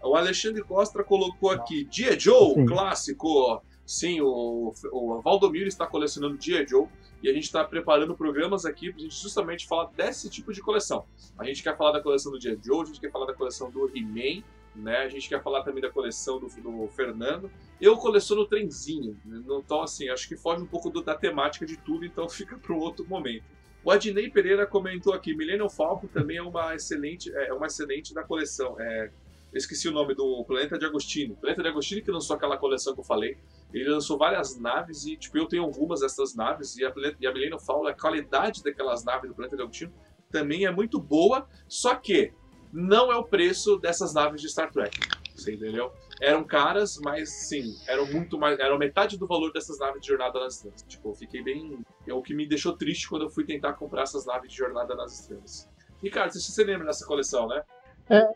[0.00, 2.66] O Alexandre Costa colocou aqui, Dia Joe, Sim.
[2.66, 3.60] clássico.
[3.84, 6.86] Sim, o, o Valdomiro está colecionando Dia Joe
[7.20, 10.60] e a gente está preparando programas aqui para a gente justamente falar desse tipo de
[10.60, 11.04] coleção.
[11.36, 13.70] A gente quer falar da coleção do Dia Joe, a gente quer falar da coleção
[13.70, 14.98] do He-Man, né?
[14.98, 17.50] A gente quer falar também da coleção do, do Fernando.
[17.80, 22.04] Eu coleciono trenzinho, então assim, acho que foge um pouco do, da temática de tudo,
[22.04, 23.44] então fica para um outro momento.
[23.84, 28.22] O Adnei Pereira comentou aqui, Millennium Falcon também é uma excelente, é uma excelente da
[28.22, 28.76] coleção.
[28.78, 29.10] É,
[29.54, 31.34] esqueci o nome do Planeta de Agostini.
[31.36, 33.38] Planeta de Agostini que lançou aquela coleção que eu falei.
[33.72, 37.32] Ele lançou várias naves e, tipo, eu tenho algumas dessas naves e a, e a
[37.32, 39.92] Millennium Falcon, a qualidade daquelas naves do Planeta de Agostini
[40.30, 42.32] também é muito boa, só que
[42.72, 44.98] não é o preço dessas naves de Star Trek.
[45.34, 45.92] Você entendeu?
[46.20, 48.58] Eram caras, mas sim, eram muito mais.
[48.58, 50.82] Eram metade do valor dessas naves de Jornada nas Estrelas.
[50.82, 51.78] Tipo, eu fiquei bem.
[52.06, 54.94] É o que me deixou triste quando eu fui tentar comprar essas naves de Jornada
[54.96, 55.68] nas Estrelas.
[56.02, 57.62] Ricardo, você se lembra dessa coleção, né?
[58.10, 58.28] É.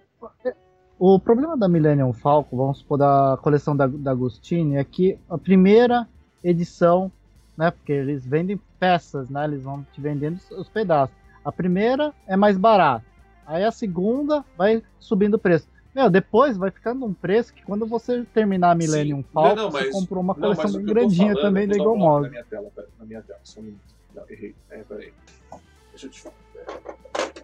[0.98, 5.36] O problema da Millennium Falcon, vamos supor, da coleção da, da Agostini, é que a
[5.36, 6.08] primeira
[6.44, 7.10] edição,
[7.56, 7.72] né?
[7.72, 9.44] Porque eles vendem peças, né?
[9.44, 11.16] Eles vão te vendendo os pedaços.
[11.44, 13.11] A primeira é mais barata.
[13.46, 15.68] Aí a segunda vai subindo o preço.
[15.94, 19.90] Meu, depois vai ficando um preço que quando você terminar a Millennium Falcon, não, você
[19.90, 22.22] comprou uma coleção não, bem grandinha falando, também da Eagle Moss.
[22.22, 23.80] Na minha tela, na minha tela, só um minuto.
[24.14, 24.54] Não, errei.
[24.70, 25.12] É, peraí.
[25.90, 26.34] Deixa eu te falar.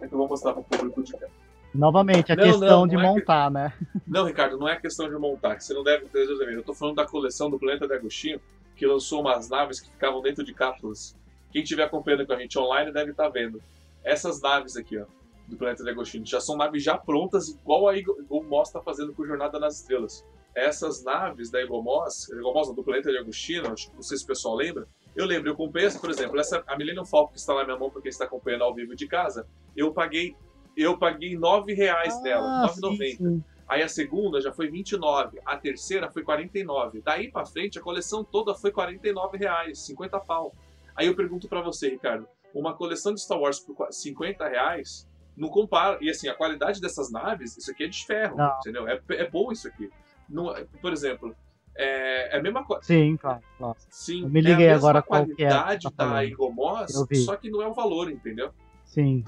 [0.01, 1.31] É que eu vou mostrar para o público de tela.
[1.73, 3.53] Novamente, a não, questão de é montar, que...
[3.53, 3.73] né?
[4.07, 6.95] Não, Ricardo, não é questão de montar, que você não deve ter Eu tô falando
[6.95, 8.41] da coleção do Planeta de Agostinho,
[8.75, 11.15] que lançou umas naves que ficavam dentro de cápsulas.
[11.51, 13.61] Quem estiver acompanhando com a gente online deve estar vendo.
[14.03, 15.05] Essas naves aqui, ó,
[15.49, 19.25] do planeta de Agostinho, já são naves já prontas, igual a Igomos está fazendo com
[19.25, 20.25] Jornada nas Estrelas.
[20.55, 24.87] Essas naves da Igomos, Igomos do planeta de Agostinho, não sei se o pessoal lembra,
[25.15, 27.77] eu lembro, eu comprei essa, por exemplo, essa, a Millennium Falcon que está na minha
[27.77, 30.35] mão porque está acompanhando ao vivo de casa, eu paguei
[30.77, 33.43] eu paguei 9 reais ah, nela, 9,90.
[33.67, 37.01] Aí a segunda já foi 29, a terceira foi 49.
[37.01, 40.55] Daí para frente a coleção toda foi 49 reais, 50 pau.
[40.95, 45.07] Aí eu pergunto para você, Ricardo, uma coleção de Star Wars por 50 reais
[45.39, 45.97] não compara.
[46.01, 48.57] E assim, a qualidade dessas naves, isso aqui é de ferro, não.
[48.59, 48.87] entendeu?
[48.87, 49.89] É, é bom isso aqui.
[50.29, 51.35] Não, por exemplo,
[51.75, 52.83] é, é a mesma coisa.
[52.83, 53.39] Sim, claro.
[53.57, 53.77] claro.
[53.89, 56.91] Sim, eu me liguei é a agora qualidade é, tá da Igomos,
[57.25, 58.51] só que não é o valor, entendeu?
[58.83, 59.23] Sim.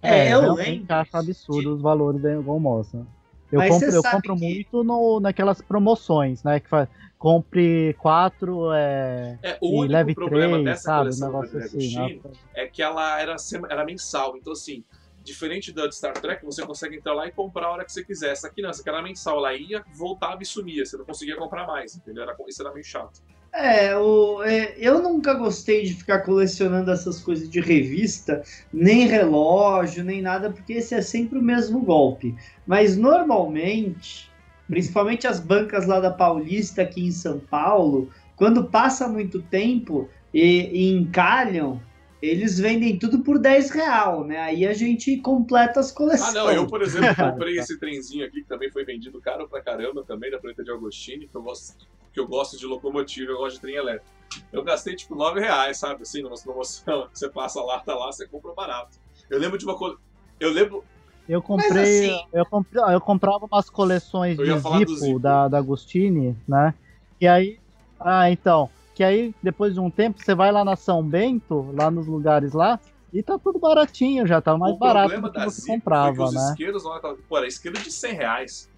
[0.00, 0.54] É, é eu
[0.88, 3.04] acho absurdo os valores da Igomos, né?
[3.50, 4.40] Eu Mas compro, eu compro que...
[4.42, 6.58] muito no, naquelas promoções, né?
[6.60, 6.88] Que faz,
[7.24, 10.98] compre quatro é, é, o único leve problema três, dessa sabe?
[10.98, 12.20] coleção um negócio assim, né?
[12.52, 13.34] é que ela era,
[13.70, 14.36] era mensal.
[14.36, 14.84] Então, assim,
[15.22, 18.04] diferente da de Star Trek, você consegue entrar lá e comprar a hora que você
[18.04, 18.32] quiser.
[18.32, 19.38] Essa aqui não, essa aqui era mensal.
[19.38, 20.84] Ela ia, voltava e sumia.
[20.84, 22.24] Você não conseguia comprar mais, entendeu?
[22.24, 23.22] Era, isso era meio chato.
[23.54, 30.04] É, o, é, eu nunca gostei de ficar colecionando essas coisas de revista, nem relógio,
[30.04, 32.36] nem nada, porque esse é sempre o mesmo golpe.
[32.66, 34.30] Mas normalmente,
[34.68, 40.40] principalmente as bancas lá da Paulista aqui em São Paulo, quando passa muito tempo e,
[40.72, 41.80] e encalham,
[42.20, 44.38] eles vendem tudo por 10 real, né?
[44.38, 46.34] Aí a gente completa as coleções.
[46.34, 49.60] Ah, não, eu, por exemplo, comprei esse trenzinho aqui que também foi vendido caro pra
[49.60, 53.36] caramba também, da Planeta de Agostini, que eu gosto, que eu gosto de locomotiva, eu
[53.36, 54.08] gosto de trem elétrico.
[54.52, 56.02] Eu gastei tipo 9 reais, sabe?
[56.02, 58.98] Assim, numa promoção, você passa lá, tá lá, você compra barato.
[59.28, 59.98] Eu lembro de uma coisa.
[60.40, 60.84] Eu lembro.
[61.28, 62.82] Eu comprei, assim, eu comprei.
[62.92, 66.74] Eu comprava umas coleções de Zippo, Zippo, Da, da Agostini, né?
[67.20, 67.58] E aí.
[67.98, 71.90] Ah, então que aí depois de um tempo você vai lá na São Bento, lá
[71.90, 72.78] nos lugares lá,
[73.12, 76.28] e tá tudo baratinho já, tá mais barato do que você Zipo comprava, foi que
[76.30, 76.50] os né?
[76.50, 78.70] Isqueiros, lá, pô, era isqueiro de 100 reais.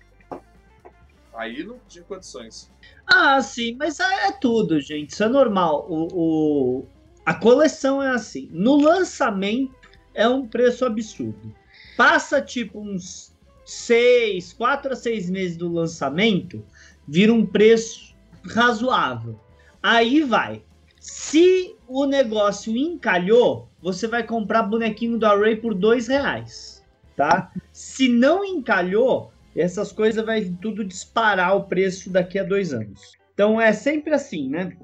[1.35, 2.73] Aí não tinha condições.
[3.07, 5.11] Ah, sim, mas é, é tudo, gente.
[5.11, 5.87] Isso é normal.
[5.87, 6.87] O, o,
[7.27, 8.49] a coleção é assim.
[8.51, 9.75] No lançamento
[10.15, 11.55] é um preço absurdo.
[11.97, 16.65] Passa tipo uns 6, 4 a 6 meses do lançamento,
[17.07, 19.39] vira um preço razoável.
[19.83, 20.63] Aí vai.
[21.01, 26.85] Se o negócio encalhou, você vai comprar bonequinho do Array por dois reais,
[27.17, 27.53] tá?
[27.73, 33.13] Se não encalhou, essas coisas vai tudo disparar o preço daqui a dois anos.
[33.33, 34.77] Então é sempre assim, né?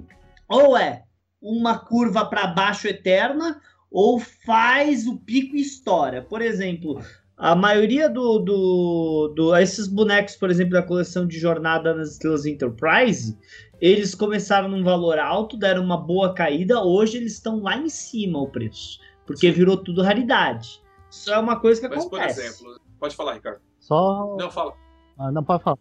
[0.49, 1.03] Ou é
[1.41, 3.61] uma curva para baixo eterna,
[3.93, 6.23] ou faz o pico e estoura.
[6.23, 7.01] Por exemplo,
[7.37, 12.47] a maioria do, do, do, esses bonecos, por exemplo, da coleção de Jornada nas Estrelas
[12.47, 13.39] Enterprise,
[13.81, 18.41] eles começaram num valor alto, deram uma boa caída, hoje eles estão lá em cima
[18.41, 20.81] o preço, porque virou tudo raridade.
[21.11, 22.35] Isso é uma coisa que Mas, acontece.
[22.35, 23.61] por exemplo, pode falar, Ricardo.
[23.79, 24.37] Só.
[24.39, 24.73] Não, fala.
[25.19, 25.77] Ah, não, pode falar.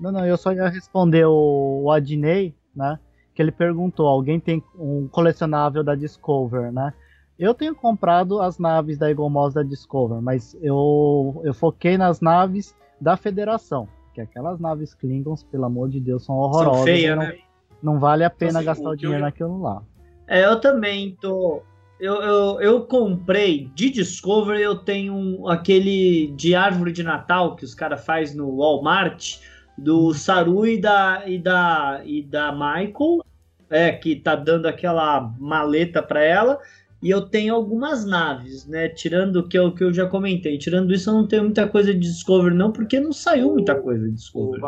[0.00, 2.98] Não, não, eu só ia responder o, o Adnei, né?
[3.34, 6.92] Que ele perguntou: alguém tem um colecionável da Discover, né?
[7.38, 12.20] Eu tenho comprado as naves da Eagle Moss da Discover, mas eu, eu foquei nas
[12.20, 13.88] naves da Federação.
[14.12, 16.76] Que aquelas naves Klingons, pelo amor de Deus, são horrorosas.
[16.76, 17.38] São feias, não, né?
[17.82, 19.24] não vale a pena assim, gastar o, o dinheiro eu...
[19.24, 19.82] naquilo lá.
[20.28, 21.62] É, eu também tô.
[21.98, 27.64] Eu, eu, eu comprei de Discovery, eu tenho um, aquele de árvore de Natal que
[27.64, 29.38] os caras faz no Walmart,
[29.76, 30.14] do uhum.
[30.14, 33.24] Saru e da, e da, e da Michael,
[33.70, 36.60] é, que tá dando aquela maleta para ela
[37.04, 38.88] e eu tenho algumas naves, né?
[38.88, 40.56] Tirando o que eu, que eu já comentei.
[40.56, 44.08] Tirando isso, eu não tenho muita coisa de Discovery, não, porque não saiu muita coisa
[44.08, 44.62] de Discovery.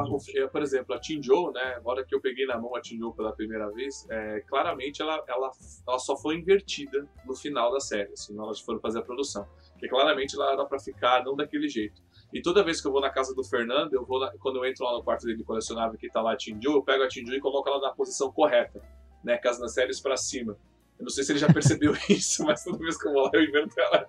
[0.45, 1.77] O, por exemplo, a Tinjo, né?
[1.79, 5.51] Agora que eu peguei na mão a Tinjo pela primeira vez, é, claramente ela, ela,
[5.89, 9.03] ela só foi invertida no final da série, assim, na hora de for fazer a
[9.03, 9.47] produção.
[9.73, 12.03] Porque claramente ela era para ficar não daquele jeito.
[12.35, 14.85] E toda vez que eu vou na casa do Fernando, eu vou quando eu entro
[14.85, 17.41] lá no quarto dele colecionável que tá lá a Tinjo, eu pego a Tinjo e
[17.41, 18.83] coloco ela na posição correta,
[19.25, 19.39] né?
[19.39, 20.55] Com as séries para cima.
[20.99, 23.31] Eu não sei se ele já percebeu isso, mas toda vez que eu vou lá
[23.35, 24.07] eu invento ela.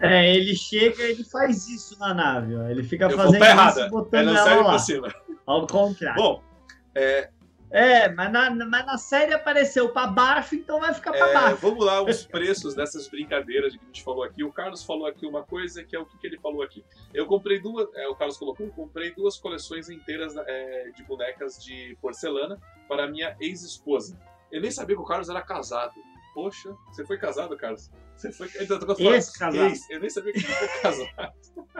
[0.00, 2.66] É, ele chega e ele faz isso na nave, ó.
[2.68, 4.72] Ele fica eu fazendo isso botando é, ela lá.
[4.72, 5.14] Por cima.
[5.46, 6.22] Ao contrário.
[6.22, 6.42] Bom,
[6.94, 7.28] é...
[7.72, 11.56] É, mas na, mas na série apareceu para baixo, então vai ficar para é, baixo.
[11.58, 14.42] Vamos lá, os preços dessas brincadeiras que a gente falou aqui.
[14.42, 16.84] O Carlos falou aqui uma coisa que é o que, que ele falou aqui.
[17.14, 21.62] Eu comprei duas, é, o Carlos colocou, eu comprei duas coleções inteiras é, de bonecas
[21.62, 22.58] de porcelana
[22.88, 24.18] para minha ex-esposa.
[24.50, 25.94] Eu nem sabia que o Carlos era casado.
[26.34, 27.90] Poxa, você foi casado, Carlos?
[28.16, 28.48] Você foi.
[28.60, 29.74] Então, eu, Esse casado.
[29.90, 31.34] Eu nem sabia que ele foi casado.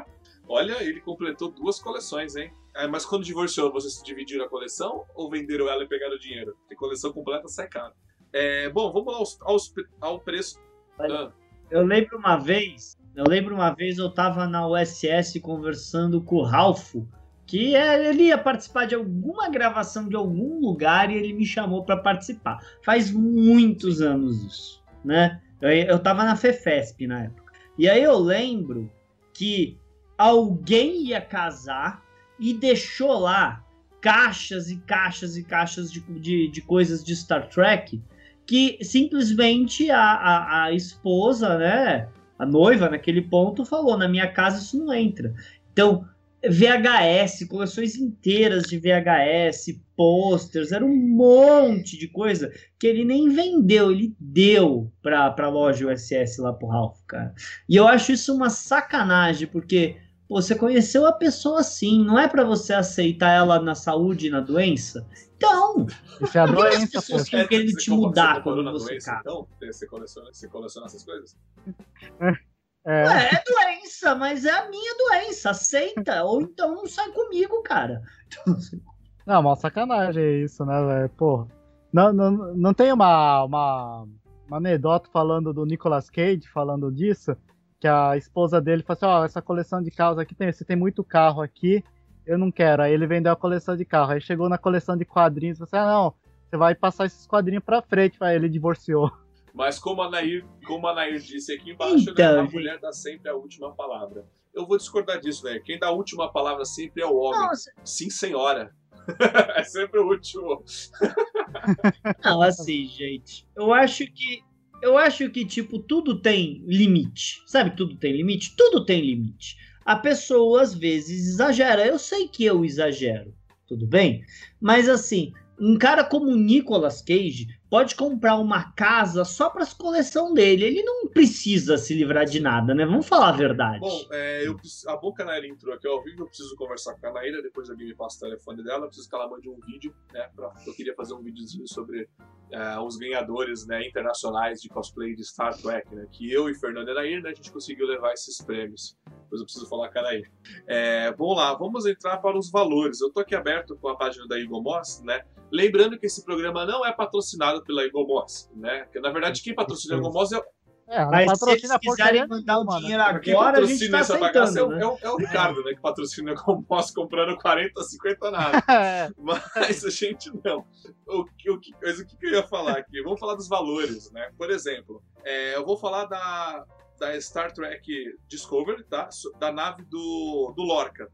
[0.48, 2.52] Olha, ele completou duas coleções, hein?
[2.74, 6.56] É, mas quando divorciou, vocês dividiram a coleção ou venderam ela e pegaram o dinheiro?
[6.60, 7.94] Porque coleção completa sai caro.
[8.32, 10.60] É, bom, vamos lá aos, aos, ao preço.
[10.98, 11.30] Ah.
[11.70, 16.42] Eu lembro uma vez, eu lembro uma vez eu tava na USS conversando com o
[16.42, 17.08] Ralfo,
[17.50, 21.84] que é, ele ia participar de alguma gravação de algum lugar e ele me chamou
[21.84, 22.60] para participar.
[22.84, 25.40] Faz muitos anos isso, né?
[25.60, 27.52] Eu, eu tava na FEFESP na época.
[27.76, 28.88] E aí eu lembro
[29.34, 29.76] que
[30.16, 32.04] alguém ia casar
[32.38, 33.64] e deixou lá
[34.00, 38.00] caixas e caixas e caixas de, de, de coisas de Star Trek
[38.46, 42.08] que simplesmente a, a, a, esposa, né,
[42.38, 45.34] a noiva naquele ponto falou, na minha casa isso não entra.
[45.72, 46.04] Então,
[46.42, 53.90] VHS, coleções inteiras de VHS, posters, era um monte de coisa que ele nem vendeu,
[53.90, 57.34] ele deu pra, pra loja USS lá pro Ralph, cara.
[57.68, 59.96] E eu acho isso uma sacanagem, porque
[60.28, 64.40] você conheceu a pessoa assim, não é para você aceitar ela na saúde e na
[64.40, 65.06] doença?
[65.36, 65.86] Então,
[66.20, 67.18] isso é a doença, pô.
[67.18, 69.20] Você querendo te mudar quando você doença, cara.
[69.20, 71.36] Então, você coleciona, você coleciona essas coisas?
[72.86, 73.02] É.
[73.02, 75.50] é doença, mas é a minha doença.
[75.50, 76.24] Aceita.
[76.24, 78.02] Ou então não sai comigo, cara.
[79.26, 81.08] Não, uma sacanagem é isso, né, velho?
[81.10, 81.46] Porra.
[81.92, 84.06] Não, não, não tem uma, uma,
[84.48, 87.36] uma anedota falando do Nicolas Cage, falando disso,
[87.78, 90.64] que a esposa dele falou assim, ó, oh, essa coleção de carros aqui, tem, você
[90.64, 91.84] tem muito carro aqui,
[92.26, 92.82] eu não quero.
[92.82, 94.12] Aí ele vendeu a coleção de carro.
[94.12, 96.14] Aí chegou na coleção de quadrinhos, você, ah, não,
[96.48, 99.12] você vai passar esses quadrinhos pra frente, aí ele divorciou.
[99.54, 102.78] Mas como a Nair, como a Nair disse aqui embaixo, né, então, né, a mulher
[102.80, 104.26] dá sempre a última palavra.
[104.52, 105.60] Eu vou discordar disso, né?
[105.60, 107.40] Quem dá a última palavra sempre é o homem.
[107.40, 107.70] Nossa.
[107.84, 108.74] Sim, senhora.
[109.56, 110.64] é sempre o último.
[112.24, 113.46] Não, assim, gente.
[113.56, 114.42] Eu acho que.
[114.82, 117.42] Eu acho que, tipo, tudo tem limite.
[117.46, 118.56] Sabe tudo tem limite?
[118.56, 119.56] Tudo tem limite.
[119.84, 121.86] A pessoa, às vezes, exagera.
[121.86, 123.34] Eu sei que eu exagero.
[123.66, 124.24] Tudo bem?
[124.60, 129.74] Mas, assim, um cara como o Nicolas Cage pode comprar uma casa só para a
[129.74, 130.64] coleção dele.
[130.64, 132.84] Ele não precisa se livrar de nada, né?
[132.84, 133.78] Vamos falar a verdade.
[133.78, 134.56] Bom, é, eu,
[134.88, 137.86] a Boca Naira entrou aqui ao vivo, eu preciso conversar com a Naira, depois alguém
[137.86, 140.28] me passa o telefone dela, eu preciso que ela mande um vídeo, né?
[140.34, 145.24] Pra, eu queria fazer um videozinho sobre uh, os ganhadores né, internacionais de cosplay de
[145.24, 146.06] Star Trek, né?
[146.10, 148.96] Que eu e Fernando e Nair, né, a gente conseguiu levar esses prêmios.
[149.22, 150.28] Depois eu preciso falar com a Nair.
[150.66, 153.00] É, vamos lá, vamos entrar para os valores.
[153.00, 155.24] Eu tô aqui aberto com a página da Eagle Moss, né?
[155.52, 158.84] Lembrando que esse programa não é patrocinado pela Egomoss, né?
[158.84, 160.42] Porque na verdade quem patrocina a Egomoss é
[160.90, 164.82] é, mas se eles quiserem mandar o dinheiro agora, a gente tá aceitando, é, né?
[164.82, 165.72] é, o, é, o, Ricardo, né?
[165.72, 168.62] Que patrocina a Egomoss comprando 40, 50 naves.
[168.68, 169.08] É.
[169.16, 170.66] mas a gente não.
[171.06, 171.78] O, o, o, que
[172.22, 173.00] eu ia falar aqui?
[173.04, 174.32] Vamos falar dos valores, né?
[174.36, 176.66] Por exemplo, é, eu vou falar da,
[176.98, 177.86] da Star Trek
[178.26, 179.08] Discovery, tá?
[179.38, 181.08] Da nave do, do Lorca.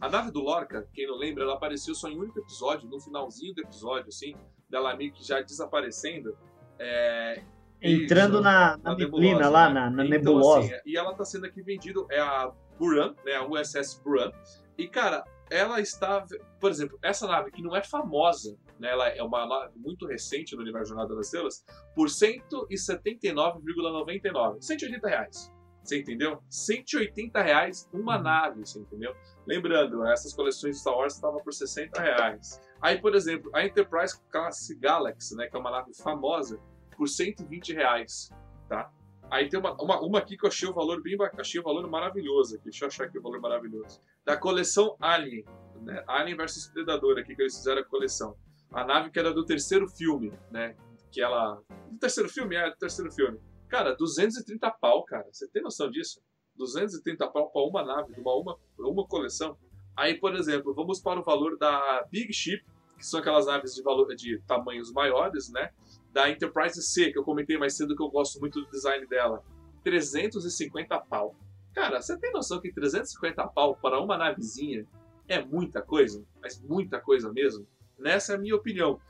[0.00, 3.00] A nave do Lorca, quem não lembra, ela apareceu só em um único episódio, no
[3.00, 4.36] finalzinho do episódio, assim,
[4.68, 6.36] dela meio que já desaparecendo.
[6.78, 7.42] É,
[7.80, 9.74] Entrando na, na, na neblina lá, né?
[9.74, 10.74] na, na então, nebulosa.
[10.74, 14.32] Assim, e ela está sendo aqui vendido, é a Buran, né, a USS Buran.
[14.76, 16.26] E, cara, ela está,
[16.60, 20.54] por exemplo, essa nave que não é famosa, né, ela é uma nave muito recente
[20.56, 24.60] no universo Jornada das Estrelas, por 179,99.
[24.60, 25.50] 180 reais.
[25.82, 26.42] Você entendeu?
[26.50, 28.22] 180 reais uma uhum.
[28.22, 29.14] nave, você entendeu?
[29.46, 32.60] Lembrando, essas coleções de Star Wars estavam por 60 reais.
[32.80, 36.60] Aí, por exemplo, a Enterprise Class Galaxy, né, que é uma nave famosa,
[36.96, 38.30] por 120 reais,
[38.68, 38.90] tá?
[39.30, 41.88] Aí tem uma, uma, uma aqui que eu achei o valor bem achei o valor
[41.88, 42.64] maravilhoso aqui.
[42.64, 44.00] Deixa eu achar aqui o valor maravilhoso.
[44.24, 45.44] Da coleção Alien,
[45.82, 46.04] né?
[46.06, 48.36] Alien vs Predador aqui que eles fizeram a coleção.
[48.72, 50.76] A nave que era do terceiro filme, né?
[51.10, 51.60] Que ela.
[51.90, 52.54] Do terceiro filme?
[52.54, 53.40] É, do terceiro filme.
[53.68, 55.26] Cara, 230 pau, cara.
[55.32, 56.20] Você tem noção disso?
[56.56, 59.58] 230 pau para uma nave, uma, uma, uma coleção.
[59.96, 62.62] Aí, por exemplo, vamos para o valor da Big Ship,
[62.98, 65.70] que são aquelas naves de, valor, de tamanhos maiores, né?
[66.12, 69.42] Da Enterprise C, que eu comentei mais cedo que eu gosto muito do design dela.
[69.82, 71.34] 350 pau.
[71.74, 74.86] Cara, você tem noção que 350 pau para uma navezinha
[75.28, 76.24] é muita coisa?
[76.40, 77.66] Mas muita coisa mesmo?
[77.98, 79.00] Nessa é a minha opinião.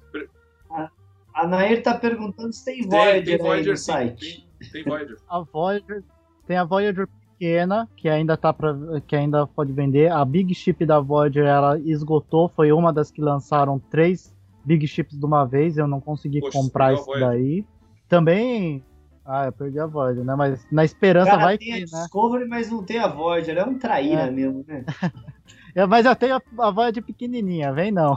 [0.70, 0.91] A,
[1.34, 4.49] a Nair tá perguntando se tem Voyager, tem, tem Voyager aí no sim, site.
[4.59, 5.16] Tem, tem Voyager.
[5.28, 6.05] a Voyager
[6.47, 7.09] tem a Voyager
[7.39, 8.74] pequena, que ainda tá para
[9.07, 10.11] que ainda pode vender.
[10.11, 14.34] A Big Ship da Voyager ela esgotou, foi uma das que lançaram três
[14.64, 17.64] Big Ships de uma vez, eu não consegui Poxa, comprar isso daí.
[18.09, 18.82] Também
[19.24, 20.34] ah, eu perdi a Voyager, né?
[20.37, 21.84] Mas na esperança Cara, vai tem a né?
[21.84, 24.30] Discovery, mas não tem a Voyager, é um traíra é.
[24.30, 24.84] mesmo, né?
[25.74, 28.16] é, mas eu tenho a, a Voyager pequenininha, vem não.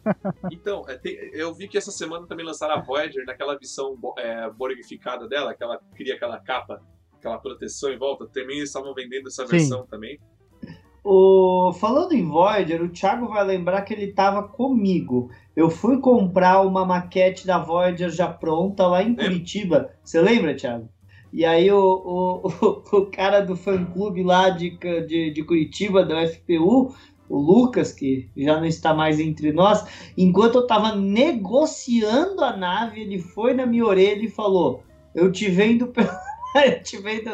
[0.52, 4.50] então, é, tem, eu vi que essa semana também lançaram a Voyager naquela versão é,
[4.50, 6.82] borgificada dela, que ela cria aquela capa
[7.22, 9.88] aquela proteção em volta, também eles estavam vendendo essa versão Sim.
[9.88, 10.18] também.
[11.04, 15.30] o, falando em Voyager, o Thiago vai lembrar que ele estava comigo.
[15.54, 19.90] Eu fui comprar uma maquete da Voyager já pronta lá em Curitiba.
[20.02, 20.88] Você lembra, Thiago?
[21.32, 26.94] E aí o, o, o, cara do fã-clube lá de, de, de Curitiba, da UFPU,
[27.28, 29.82] o Lucas, que já não está mais entre nós,
[30.18, 34.82] enquanto eu estava negociando a nave, ele foi na minha orelha e falou:
[35.14, 36.10] Eu te vendo pelo
[36.66, 37.30] eu te vendo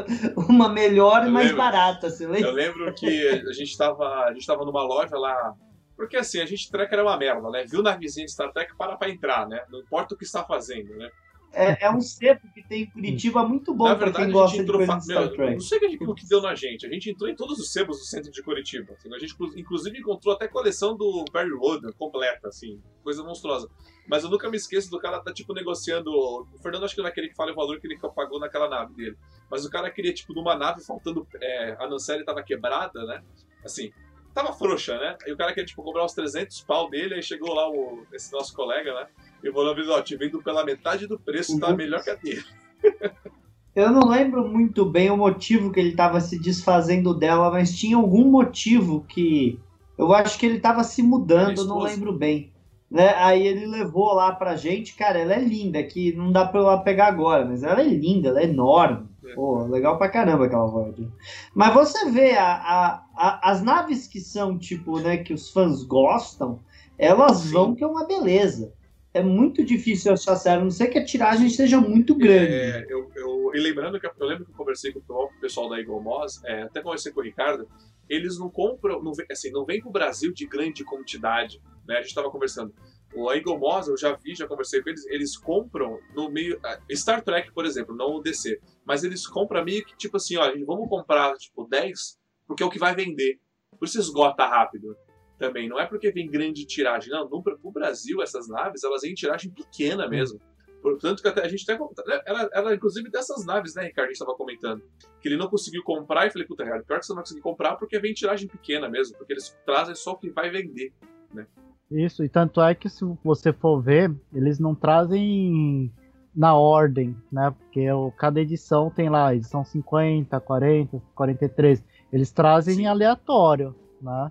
[0.48, 2.48] uma melhor e mais lembro, barata, você lembra?
[2.48, 5.54] Eu lembro que a gente estava a gente tava numa loja lá.
[5.96, 7.64] Porque assim, a gente treca era uma merda, né?
[7.68, 9.60] Viu na vizinha de Star Trek, para pra entrar, né?
[9.68, 11.10] Não importa o que está fazendo, né?
[11.52, 14.96] É, é um sebo que tem em Curitiba muito bom para quem gosta de coisa
[14.96, 15.54] de Star Trek.
[15.54, 16.86] Não sei o que deu na gente.
[16.86, 18.92] A gente entrou em todos os sebos do centro de Curitiba.
[18.92, 23.68] Assim, a gente, inclusive, encontrou até coleção do Barry Logan completa, assim, coisa monstruosa.
[24.08, 26.10] Mas eu nunca me esqueço do cara tá, tipo, negociando.
[26.10, 28.68] O Fernando, acho que não é aquele que fala o valor que ele pagou naquela
[28.68, 29.16] nave dele.
[29.50, 31.26] Mas o cara queria, tipo, numa nave faltando.
[31.40, 33.22] É, a Nancelle tava quebrada, né?
[33.62, 33.92] Assim,
[34.32, 35.16] tava frouxa, né?
[35.26, 37.14] E o cara queria, tipo, cobrar uns 300 pau dele.
[37.14, 39.06] Aí chegou lá o, esse nosso colega, né?
[39.44, 42.44] E falou, ó, te vendo pela metade do preço, tá melhor que a dele.
[43.78, 47.96] Eu não lembro muito bem o motivo que ele estava se desfazendo dela, mas tinha
[47.96, 49.56] algum motivo que
[49.96, 52.52] eu acho que ele estava se mudando, não lembro bem.
[52.90, 53.14] Né?
[53.16, 56.64] Aí ele levou lá pra gente, cara, ela é linda, que não dá pra eu
[56.64, 59.06] lá pegar agora, mas ela é linda, ela é enorme.
[59.24, 59.34] É.
[59.34, 61.08] Pô, legal pra caramba aquela Voyager.
[61.54, 65.84] Mas você vê a, a, a, as naves que são, tipo, né, que os fãs
[65.84, 66.60] gostam,
[66.96, 67.52] elas Sim.
[67.52, 68.72] vão que é uma beleza
[69.18, 72.52] é muito difícil achar sério, a não ser que a tiragem seja muito grande.
[72.52, 75.78] É, eu, eu, e lembrando que eu, lembro que eu conversei com o pessoal da
[75.78, 77.68] Eagle Moss, é, até conversei com o Ricardo,
[78.08, 81.96] eles não compram, não assim, não vem pro Brasil de grande quantidade, né?
[81.96, 82.72] A gente estava conversando.
[83.14, 86.60] O Eagle Moss, eu já vi, já conversei com eles, eles compram no meio.
[86.92, 90.52] Star Trek, por exemplo, não o DC, mas eles compram meio que tipo assim: ó,
[90.66, 93.40] vamos comprar tipo 10, porque é o que vai vender.
[93.78, 94.94] Por isso esgota rápido
[95.38, 95.68] também.
[95.68, 97.10] Não é porque vem grande tiragem.
[97.10, 100.10] Não, no, no Brasil, essas naves, elas vêm em tiragem pequena hum.
[100.10, 100.40] mesmo.
[100.82, 102.22] Portanto, que até a gente até.
[102.26, 104.06] Ela, ela, inclusive, dessas naves, né, Ricardo?
[104.06, 104.82] A gente estava comentando.
[105.20, 107.40] Que ele não conseguiu comprar e falei, puta, Ricardo, pior que você não vai conseguir
[107.40, 109.16] comprar porque vem em tiragem pequena mesmo.
[109.16, 110.92] Porque eles trazem só o que vai vender,
[111.32, 111.46] né?
[111.90, 115.90] Isso, e tanto é que se você for ver, eles não trazem
[116.34, 117.50] na ordem, né?
[117.50, 121.82] Porque o, cada edição tem lá, edição 50, 40, 43.
[122.12, 122.82] Eles trazem Sim.
[122.82, 124.30] em aleatório, né?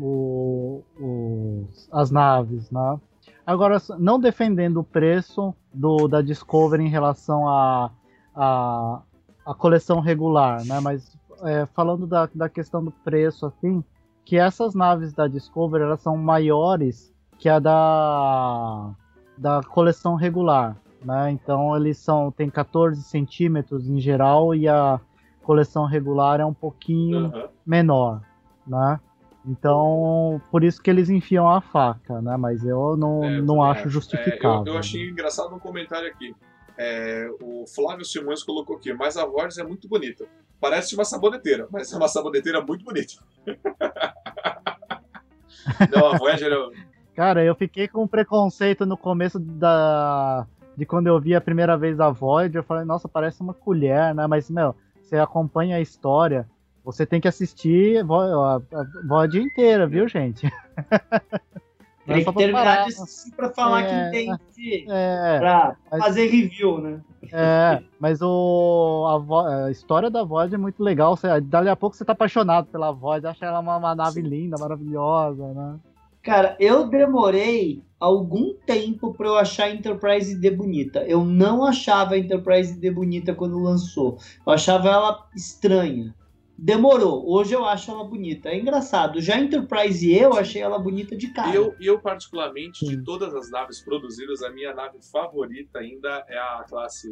[0.00, 3.00] o, o, as naves, né?
[3.46, 7.90] Agora, não defendendo o preço do, da Discovery em relação à
[8.34, 9.02] a, a,
[9.46, 10.80] a, coleção regular, né?
[10.80, 13.82] Mas é, falando da, da questão do preço, assim,
[14.28, 18.90] que essas naves da Discovery elas são maiores que a da,
[19.38, 21.30] da coleção regular, né?
[21.30, 25.00] Então eles são tem 14 centímetros em geral e a
[25.42, 27.48] coleção regular é um pouquinho uhum.
[27.64, 28.20] menor,
[28.66, 29.00] né?
[29.46, 32.36] Então, por isso que eles enfiam a faca, né?
[32.36, 34.66] Mas eu não, é, não acho justificável.
[34.66, 36.36] É, eu, eu, achei engraçado um comentário aqui.
[36.76, 40.26] É, o Flávio Simões colocou aqui, mas a voz é muito bonita.
[40.60, 43.14] Parece uma saboneteira, mas é uma saboneteira muito bonita.
[45.92, 46.50] não, a Voyager...
[46.50, 46.72] Eu...
[47.14, 50.46] Cara, eu fiquei com preconceito no começo da...
[50.76, 52.60] de quando eu vi a primeira vez a Voyager.
[52.60, 54.26] Eu falei, nossa, parece uma colher, né?
[54.26, 56.48] Mas, meu, você acompanha a história
[56.88, 58.58] você tem que assistir a
[59.04, 60.50] VOD inteira, viu, gente?
[62.08, 64.86] Tem que terminar de assistir pra falar é, que entende.
[64.88, 67.00] É, pra mas, fazer review, né?
[67.30, 71.14] É, mas o, a, a, história da VOD é muito legal.
[71.14, 74.56] Você, dali a pouco você tá apaixonado pela VOD, acha ela uma, uma nave linda,
[74.58, 75.78] maravilhosa, né?
[76.22, 81.00] Cara, eu demorei algum tempo para eu achar a Enterprise D bonita.
[81.00, 84.18] Eu não achava a Enterprise D bonita quando lançou.
[84.46, 86.14] Eu achava ela estranha
[86.58, 87.24] demorou.
[87.30, 88.48] Hoje eu acho ela bonita.
[88.48, 89.20] É engraçado.
[89.20, 91.54] Já a Enterprise e eu achei ela bonita de cara.
[91.54, 96.64] Eu, eu particularmente, de todas as naves produzidas, a minha nave favorita ainda é a
[96.68, 97.08] classe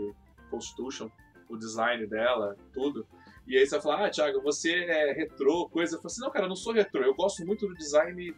[0.50, 1.08] Constitution.
[1.48, 3.06] O design dela, tudo.
[3.46, 5.94] E aí você vai falar, ah, Thiago, você é retrô, coisa.
[5.94, 7.04] Eu falo assim, não, cara, eu não sou retrô.
[7.04, 8.34] Eu gosto muito do design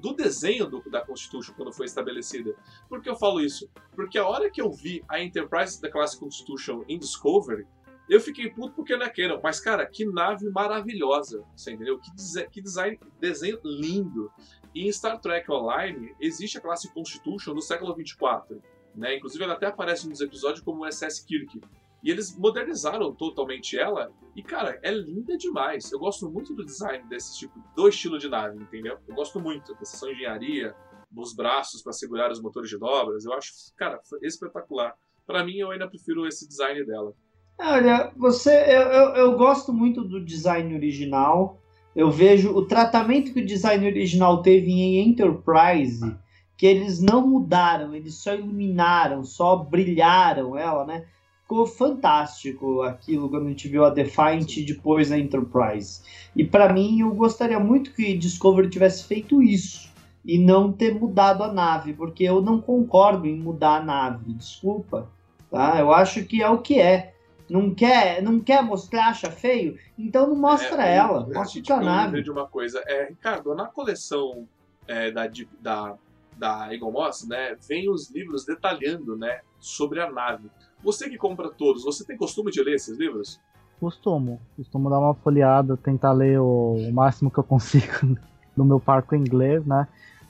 [0.00, 2.56] do desenho do, da Constitution quando foi estabelecida.
[2.88, 3.68] Por que eu falo isso?
[3.94, 7.66] Porque a hora que eu vi a Enterprise da classe Constitution em Discovery,
[8.08, 11.98] eu fiquei puto porque não é Canon, mas cara, que nave maravilhosa, você entendeu?
[11.98, 12.10] Que,
[12.50, 14.30] que design, desenho lindo.
[14.74, 18.62] E em Star Trek Online existe a classe Constitution do século 24,
[18.94, 19.16] né?
[19.16, 21.60] Inclusive ela até aparece nos episódios como SS Kirk.
[22.02, 24.12] E eles modernizaram totalmente ela.
[24.36, 25.90] E, cara, é linda demais.
[25.90, 28.98] Eu gosto muito do design desse tipo, do estilo de nave, entendeu?
[29.08, 30.72] Eu gosto muito dessa engenharia,
[31.10, 33.24] dos braços para segurar os motores de dobras.
[33.24, 34.94] Eu acho, cara, espetacular.
[35.26, 37.12] Para mim, eu ainda prefiro esse design dela.
[37.58, 41.58] Olha, você, eu, eu, eu, gosto muito do design original.
[41.94, 46.14] eu vejo o tratamento que o design original teve em Enterprise,
[46.56, 51.06] que eles não mudaram, eles só iluminaram, só brilharam ela, né?
[51.42, 56.02] Ficou fantástico aquilo quando a gente viu a Defiant depois da Enterprise.
[56.34, 59.90] E para mim, eu gostaria muito que Discovery tivesse feito isso
[60.24, 65.08] e não ter mudado a nave, porque eu não concordo em mudar a nave, desculpa.
[65.50, 65.78] Tá?
[65.78, 67.14] Eu acho que é o que é.
[67.48, 69.76] Não quer, não quer mostrar, acha feio?
[69.96, 72.22] Então não mostra É, ela, eu- mostra tipo, a eu lembrei nave.
[72.22, 72.82] de uma coisa.
[72.86, 74.48] É, Ricardo, na coleção
[74.88, 75.28] é, da,
[75.60, 75.94] da,
[76.36, 80.50] da Eagle Moss, né, vem os livros detalhando, né, sobre a nave.
[80.82, 83.40] Você que compra todos, você tem costume de ler esses livros?
[83.80, 84.40] Costumo.
[84.56, 88.16] Costumo dar uma folheada, tentar ler o, o máximo que eu consigo
[88.56, 89.86] no meu parco inglês, né?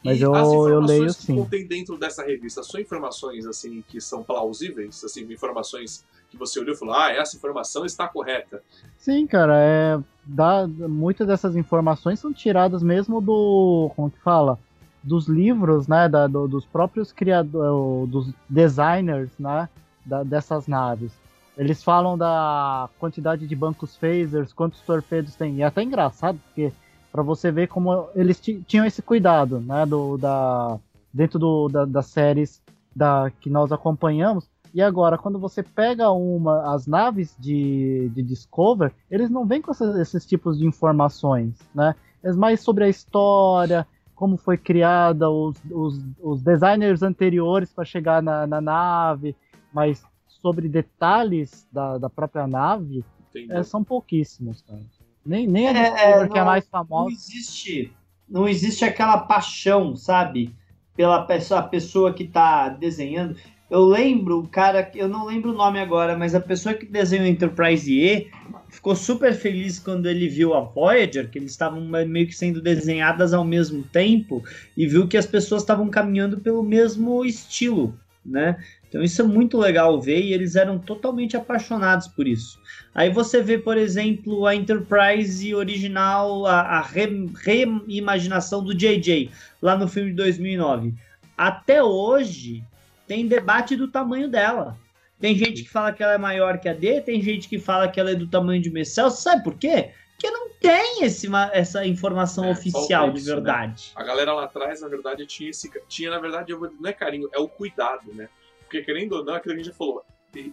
[0.07, 3.83] Mas e eu- as eu informações leio que contém dentro dessa revista, são informações assim
[3.87, 8.63] que são plausíveis, assim, informações que você olhou e falou, ah, essa informação está correta.
[8.99, 9.99] Sim, cara, é.
[10.25, 13.91] Dá, muitas dessas informações são tiradas mesmo do.
[13.95, 14.59] Como que fala?
[15.03, 16.09] Dos livros, né?
[16.09, 19.69] Da, do- dos próprios criadores, dos designers, né?
[20.05, 21.13] Da, dessas naves.
[21.57, 25.55] Eles falam da quantidade de bancos phasers, quantos torpedos tem.
[25.57, 26.73] E é até engraçado, porque
[27.17, 29.87] para você ver como eles ti- tinham esse cuidado, né?
[29.87, 30.79] Do, da,
[31.11, 32.63] dentro do, da, das séries
[32.95, 34.47] da, que nós acompanhamos.
[34.75, 39.71] E agora, quando você pega uma, as naves de, de Discover, eles não vêm com
[39.71, 41.95] essas- esses tipos de informações, né?
[42.23, 48.23] É mais sobre a história, como foi criada, os, os, os designers anteriores para chegar
[48.23, 49.35] na, na nave,
[49.73, 53.03] mas sobre detalhes da, da própria nave,
[53.51, 54.81] é, são pouquíssimos, cara.
[55.27, 57.11] Nem, nem a É, Discover, que é não- mais Não famosa.
[57.15, 57.93] existe,
[58.29, 60.55] não existe aquela paixão, sabe?
[60.97, 63.37] Pela pessoa, a pessoa que tá desenhando.
[63.69, 67.27] Eu lembro, o cara, eu não lembro o nome agora, mas a pessoa que desenhou
[67.27, 68.31] Enterprise E
[68.69, 73.35] ficou super feliz quando ele viu a Voyager, que eles estavam meio que sendo desenhadas
[73.35, 74.43] ao mesmo tempo,
[74.77, 78.57] e viu que as pessoas estavam caminhando pelo mesmo estilo, né?
[78.97, 82.59] Então isso é muito legal ver e eles eram totalmente apaixonados por isso.
[82.95, 89.31] Aí você vê, por exemplo, a Enterprise original, a, a re- reimaginação do JJ,
[89.61, 90.95] lá no filme de 2009.
[91.37, 92.65] Até hoje,
[93.07, 94.79] tem debate do tamanho dela.
[95.21, 97.89] Tem gente que fala que ela é maior que a D, tem gente que fala
[97.89, 99.11] que ela é do tamanho de Messel.
[99.11, 99.91] Sabe por quê?
[100.13, 103.35] Porque não tem esse, essa informação É, oficial falta de isso, né?
[103.35, 103.93] verdade.
[103.95, 105.71] A galera lá atrás, na verdade, tinha esse.
[105.87, 108.31] Tinha, na verdade, não é carinho, é o cuidado, né?
[108.67, 110.05] Porque querendo ou não, é aquilo que a gente já falou.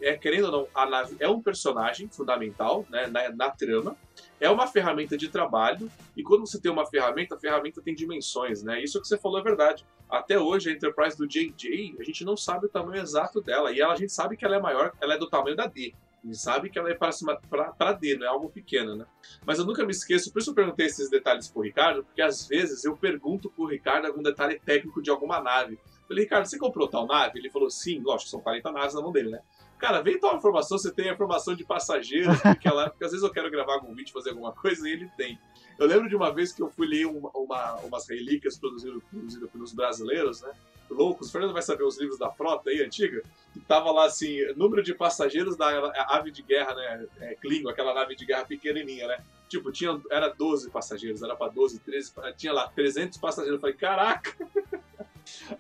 [0.02, 3.98] É, querendo ou não, a nave é um personagem fundamental né, na, na trama,
[4.40, 8.64] é uma ferramenta de trabalho, e quando você tem uma ferramenta, a ferramenta tem dimensões,
[8.64, 8.82] né?
[8.82, 9.86] Isso que você falou é verdade.
[10.10, 13.82] Até hoje, a Enterprise do JJ, a gente não sabe o tamanho exato dela, e
[13.82, 15.94] ela, a gente sabe que ela é maior, ela é do tamanho da D.
[16.24, 19.06] A gente sabe que ela é para cima para D, não é algo pequeno, né?
[19.46, 22.48] Mas eu nunca me esqueço, por isso eu perguntei esses detalhes pro Ricardo, porque às
[22.48, 25.78] vezes eu pergunto pro Ricardo algum detalhe técnico de alguma nave.
[26.08, 27.40] Falei, Ricardo, você comprou tal nave?
[27.40, 29.40] Ele falou, sim, lógico, são 40 naves na mão dele, né?
[29.80, 33.26] Cara, vem tal informação, você tem a informação de passageiros, porque, ela, porque às vezes
[33.26, 35.38] eu quero gravar algum vídeo, fazer alguma coisa, e ele tem.
[35.80, 39.50] Eu lembro de uma vez que eu fui ler uma, uma- umas relíquias produzidas, produzidas
[39.50, 40.52] pelos brasileiros, né?
[40.90, 44.46] Loucos, o Fernando vai saber os livros da frota aí, antiga, que tava lá assim,
[44.56, 45.68] número de passageiros da
[46.10, 47.08] ave de guerra, né?
[47.22, 49.18] É, Klingon, aquela nave de guerra pequenininha, né?
[49.50, 53.56] Tipo, tinha, era 12 passageiros, era pra 12, 13, tinha lá 300 passageiros.
[53.58, 54.36] Eu falei, caraca!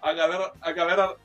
[0.01, 1.15] A galera, a galera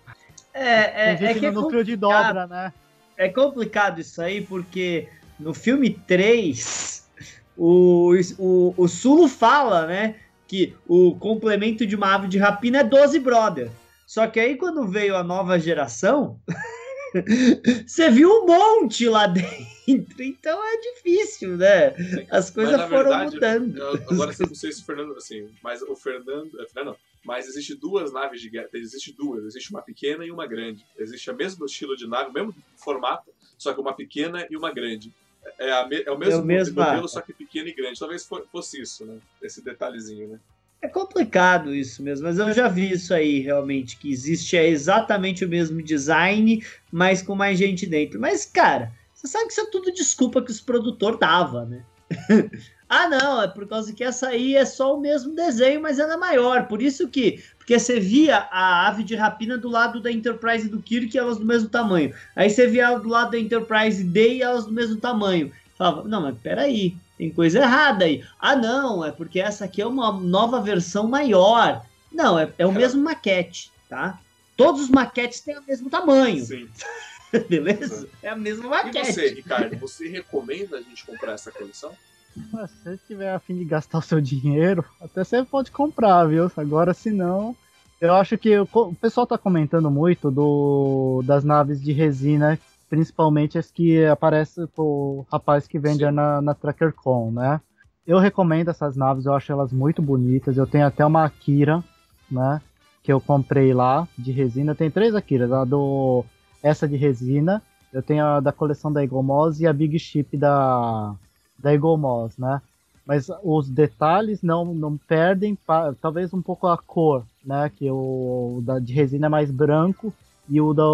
[0.54, 2.72] É, é, Tem é que é no núcleo de dobra, né?
[3.16, 7.08] é complicado isso aí, porque no filme 3,
[7.56, 12.84] o, o, o Sulo fala, né, que o complemento de uma ave de rapina é
[12.84, 13.70] 12 brother.
[14.06, 16.40] Só que aí quando veio a nova geração,
[17.86, 20.22] você viu um monte lá dentro.
[20.22, 21.94] Então é difícil, né?
[22.30, 23.78] As coisas na foram verdade, mudando.
[23.78, 26.96] Eu- agora eu não sei se o Fernando, assim, mas o Fernando, é, Fernando, não,
[27.24, 30.84] mas existe duas naves de guerra, existe duas, existe uma pequena e uma grande.
[30.98, 34.72] Existe o mesmo estilo de nave, o mesmo formato, só que uma pequena e uma
[34.72, 35.12] grande.
[35.58, 37.08] É, a me- é o mesmo É o mesmo, modelo, ah.
[37.08, 37.98] só que pequeno e grande.
[37.98, 39.18] Talvez fo- fosse isso, né?
[39.42, 40.40] Esse detalhezinho, né?
[40.80, 45.44] É complicado isso mesmo, mas eu já vi isso aí realmente, que existe é exatamente
[45.44, 48.20] o mesmo design, mas com mais gente dentro.
[48.20, 51.84] Mas, cara, você sabe que isso é tudo desculpa que os produtor dava, né?
[52.88, 56.14] ah, não, é por causa que essa aí é só o mesmo desenho, mas ela
[56.14, 56.66] é maior.
[56.66, 57.42] Por isso que.
[57.58, 61.36] Porque você via a ave de rapina do lado da Enterprise do Kirk e elas
[61.36, 62.14] do mesmo tamanho.
[62.34, 65.52] Aí você via ela do lado da Enterprise D e elas do mesmo tamanho.
[65.76, 68.24] Falava, não, mas peraí, tem coisa errada aí.
[68.40, 71.84] Ah, não, é porque essa aqui é uma nova versão maior.
[72.10, 74.18] Não, é, é o mesmo maquete, tá?
[74.56, 76.68] Todos os maquetes têm o mesmo tamanho, Sim.
[77.48, 78.08] beleza?
[78.22, 79.12] É a mesma E maquete.
[79.12, 81.92] você, Ricardo, você recomenda a gente comprar essa coleção?
[82.38, 86.50] Se você tiver a fim de gastar o seu dinheiro, até você pode comprar, viu?
[86.56, 87.54] Agora, se não,
[88.00, 92.58] eu acho que o pessoal tá comentando muito do, das naves de resina,
[92.88, 97.60] principalmente as que aparecem o rapaz que vende na, na TrackerCon, né?
[98.06, 100.56] Eu recomendo essas naves, eu acho elas muito bonitas.
[100.56, 101.84] Eu tenho até uma Akira,
[102.30, 102.62] né?
[103.02, 104.74] Que eu comprei lá de resina.
[104.74, 106.24] Tem três Akiras, a do
[106.62, 107.62] essa de resina,
[107.92, 111.14] eu tenho a da coleção da Eagle Moss e a Big Ship da
[111.58, 112.60] da Eagle Moss, né?
[113.06, 115.56] Mas os detalhes não, não perdem,
[116.00, 117.70] talvez um pouco a cor, né?
[117.74, 120.12] Que o da, de resina é mais branco
[120.48, 120.84] e o da,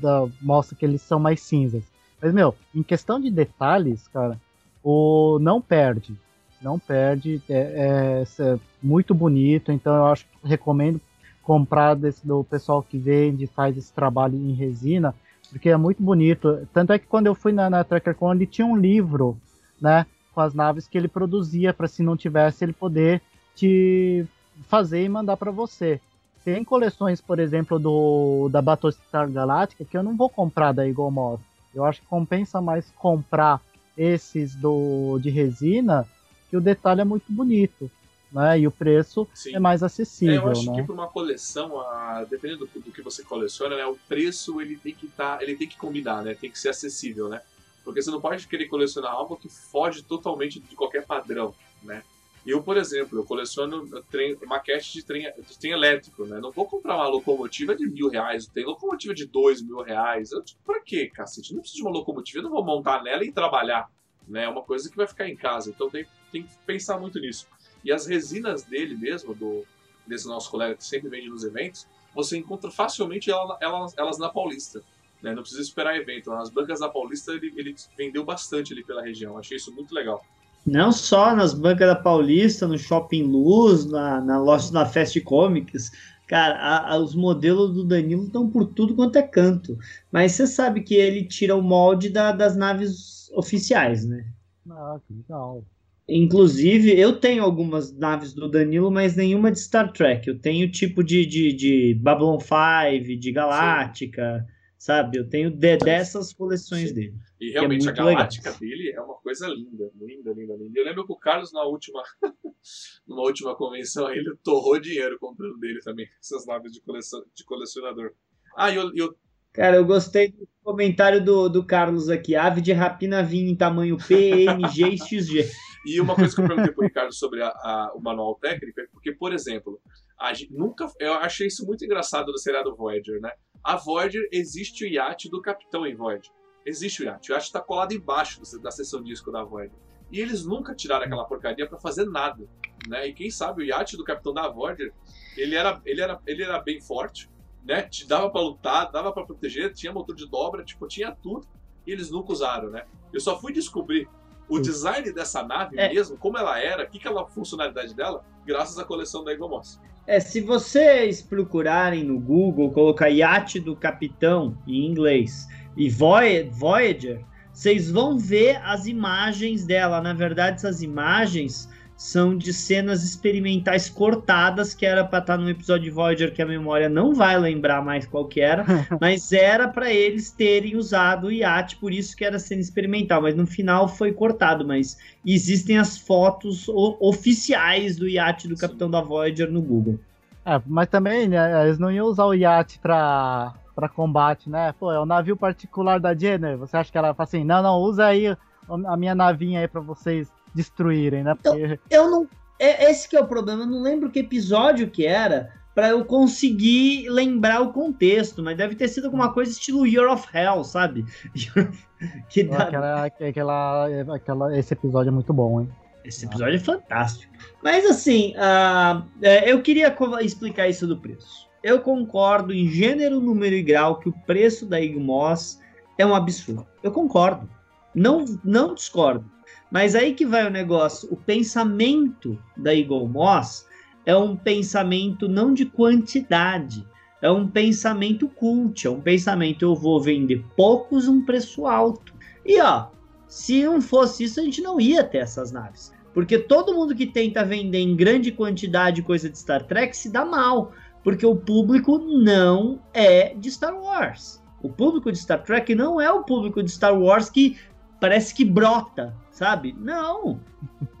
[0.00, 1.82] da mostra que eles são mais cinzas.
[2.22, 4.40] Mas, meu, em questão de detalhes, cara,
[4.82, 6.16] o não perde.
[6.62, 7.42] Não perde.
[7.48, 11.00] É, é, é muito bonito, então eu acho que recomendo
[11.42, 15.14] comprar desse, do pessoal que vende faz esse trabalho em resina,
[15.50, 16.68] porque é muito bonito.
[16.72, 19.36] Tanto é que quando eu fui na, na TrackerCon, ele tinha um livro
[19.80, 23.20] né, com as naves que ele produzia para se não tivesse ele poder
[23.54, 24.24] te
[24.68, 26.00] fazer e mandar para você.
[26.44, 31.10] Tem coleções, por exemplo, do da Battlestar Galactica que eu não vou comprar da Eagle
[31.10, 31.40] Moss.
[31.74, 33.60] Eu acho que compensa mais comprar
[33.96, 36.06] esses do de resina,
[36.48, 37.90] que o detalhe é muito bonito.
[38.30, 38.60] Né?
[38.60, 39.56] E o preço Sim.
[39.56, 40.42] é mais acessível.
[40.42, 40.76] É, eu acho né?
[40.76, 44.76] que para uma coleção, a, dependendo do, do, que você coleciona, né, o preço ele
[44.76, 46.34] tem que tá, ele tem que combinar, né?
[46.34, 47.40] Tem que ser acessível, né?
[47.88, 52.02] Porque você não pode querer colecionar algo que foge totalmente de qualquer padrão, né?
[52.46, 56.38] Eu, por exemplo, eu coleciono trem, maquete de trem, de trem elétrico, né?
[56.38, 60.32] Não vou comprar uma locomotiva de mil reais, tem locomotiva de dois mil reais.
[60.32, 61.54] Eu, tipo, pra quê, cacete?
[61.54, 63.90] Não preciso de uma locomotiva, eu não vou montar nela e trabalhar,
[64.28, 64.44] né?
[64.44, 67.46] É uma coisa que vai ficar em casa, então tem, tem que pensar muito nisso.
[67.82, 69.64] E as resinas dele mesmo, do,
[70.06, 74.82] desse nosso colega que sempre vende nos eventos, você encontra facilmente elas, elas na Paulista.
[75.22, 75.34] Né?
[75.34, 76.30] Não precisa esperar evento.
[76.30, 79.36] Nas bancas da Paulista ele, ele vendeu bastante ali pela região.
[79.36, 80.24] Achei isso muito legal.
[80.66, 85.90] Não só nas bancas da Paulista, no Shopping Luz, na, na loja da Fast Comics.
[86.26, 89.78] Cara, a, a, os modelos do Danilo estão por tudo quanto é canto.
[90.12, 94.26] Mas você sabe que ele tira o molde da, das naves oficiais, né?
[94.70, 95.64] Ah, que legal.
[96.06, 100.28] Inclusive, eu tenho algumas naves do Danilo, mas nenhuma de Star Trek.
[100.28, 104.46] Eu tenho tipo de, de, de Babylon 5, de Galáctica.
[104.46, 105.18] Sim sabe?
[105.18, 106.94] Eu tenho de, dessas coleções Sim.
[106.94, 107.14] dele.
[107.40, 108.60] E é realmente é a galáctica legal.
[108.60, 110.80] dele é uma coisa linda, linda, linda, linda.
[110.80, 112.02] Eu lembro que o Carlos na última,
[113.06, 118.12] numa última convenção ele torrou dinheiro comprando dele também essas naves de, coleção, de colecionador.
[118.56, 119.14] Ah, eu, eu,
[119.52, 122.36] Cara, eu gostei do comentário do, do Carlos aqui.
[122.36, 125.50] Ave de rapina vinha em tamanho P, MG e XG.
[125.86, 128.86] E uma coisa que eu perguntei pro Ricardo sobre a, a, o manual técnico é
[128.88, 129.80] porque, por exemplo,
[130.20, 133.32] a gente nunca, eu achei isso muito engraçado do seriado Voyager, né?
[133.62, 136.30] A Voyager existe o iate do capitão em Voyager.
[136.64, 137.30] Existe o iate.
[137.30, 139.76] O iate está colado embaixo da seção disco da Voyager.
[140.10, 142.48] E eles nunca tiraram aquela porcaria para fazer nada.
[142.86, 143.08] Né?
[143.08, 144.92] E quem sabe o iate do capitão da Voyager,
[145.36, 147.28] ele era, ele era, ele era bem forte,
[147.64, 147.82] né?
[147.82, 151.46] Te dava para lutar, dava para proteger, tinha motor de dobra, tipo, tinha tudo.
[151.86, 152.86] E eles nunca usaram, né?
[153.12, 154.08] Eu só fui descobrir
[154.48, 155.92] o design dessa nave é.
[155.92, 159.32] mesmo, como ela era, o que, que é a funcionalidade dela, graças à coleção da
[159.32, 159.78] Eagle Moss.
[160.08, 165.46] É, se vocês procurarem no Google, colocar iate do capitão em inglês
[165.76, 170.00] e Voyager, vocês vão ver as imagens dela.
[170.00, 171.68] Na verdade, essas imagens
[171.98, 176.40] são de cenas experimentais cortadas, que era para estar tá no episódio de Voyager que
[176.40, 178.64] a memória não vai lembrar mais qual que era,
[179.00, 183.34] mas era para eles terem usado o iate, por isso que era cena experimental, mas
[183.34, 184.96] no final foi cortado, mas
[185.26, 189.98] existem as fotos oficiais do iate do Capitão da Voyager no Google.
[190.46, 194.74] É, mas também, né, eles não iam usar o iate para para combate, né?
[194.76, 196.58] Pô, é o navio particular da Jenner.
[196.58, 198.36] Você acha que ela fala assim, não, não, usa aí
[198.68, 200.28] a minha navinha aí para vocês
[200.58, 201.34] destruírem, né?
[201.34, 201.78] Porque...
[201.88, 202.28] Eu, eu não.
[202.58, 206.04] É, esse que é o problema, eu não lembro que episódio que era para eu
[206.04, 211.04] conseguir lembrar o contexto, mas deve ter sido alguma coisa estilo Year of Hell, sabe?
[212.28, 212.64] que dá...
[212.64, 215.68] aquela, aquela, aquela, esse episódio é muito bom, hein?
[216.04, 217.32] Esse episódio é fantástico.
[217.62, 219.06] Mas assim, uh,
[219.46, 221.48] eu queria explicar isso do preço.
[221.62, 225.60] Eu concordo em gênero, número e grau que o preço da Igmos
[225.96, 226.66] é um absurdo.
[226.82, 227.48] Eu concordo.
[227.94, 229.24] Não, não discordo.
[229.70, 231.08] Mas aí que vai o negócio.
[231.12, 233.66] O pensamento da Eagle Moss
[234.06, 236.86] é um pensamento não de quantidade,
[237.20, 242.14] é um pensamento cult, é um pensamento eu vou vender poucos um preço alto.
[242.44, 242.86] E ó,
[243.26, 245.92] se não fosse isso, a gente não ia ter essas naves.
[246.14, 250.24] Porque todo mundo que tenta vender em grande quantidade coisa de Star Trek se dá
[250.24, 250.72] mal.
[251.04, 254.42] Porque o público não é de Star Wars.
[254.62, 257.56] O público de Star Trek não é o público de Star Wars que
[258.00, 259.74] parece que brota, sabe?
[259.78, 260.40] Não.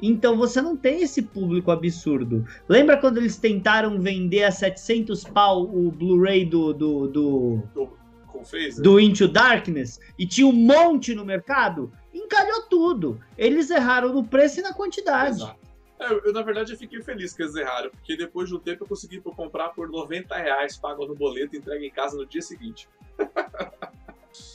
[0.00, 2.44] Então você não tem esse público absurdo.
[2.68, 7.98] Lembra quando eles tentaram vender a 700 pau o Blu-ray do, do, do,
[8.44, 8.82] Phaser?
[8.82, 11.92] do Into Darkness e tinha um monte no mercado?
[12.12, 13.20] Encalhou tudo.
[13.36, 15.36] Eles erraram no preço e na quantidade.
[15.36, 15.68] Exato.
[16.00, 18.58] É, Eu, eu, na verdade, eu fiquei feliz que eles erraram, porque depois de um
[18.58, 22.24] tempo eu consegui comprar por 90 reais, pago no boleto e entregue em casa no
[22.24, 22.88] dia seguinte.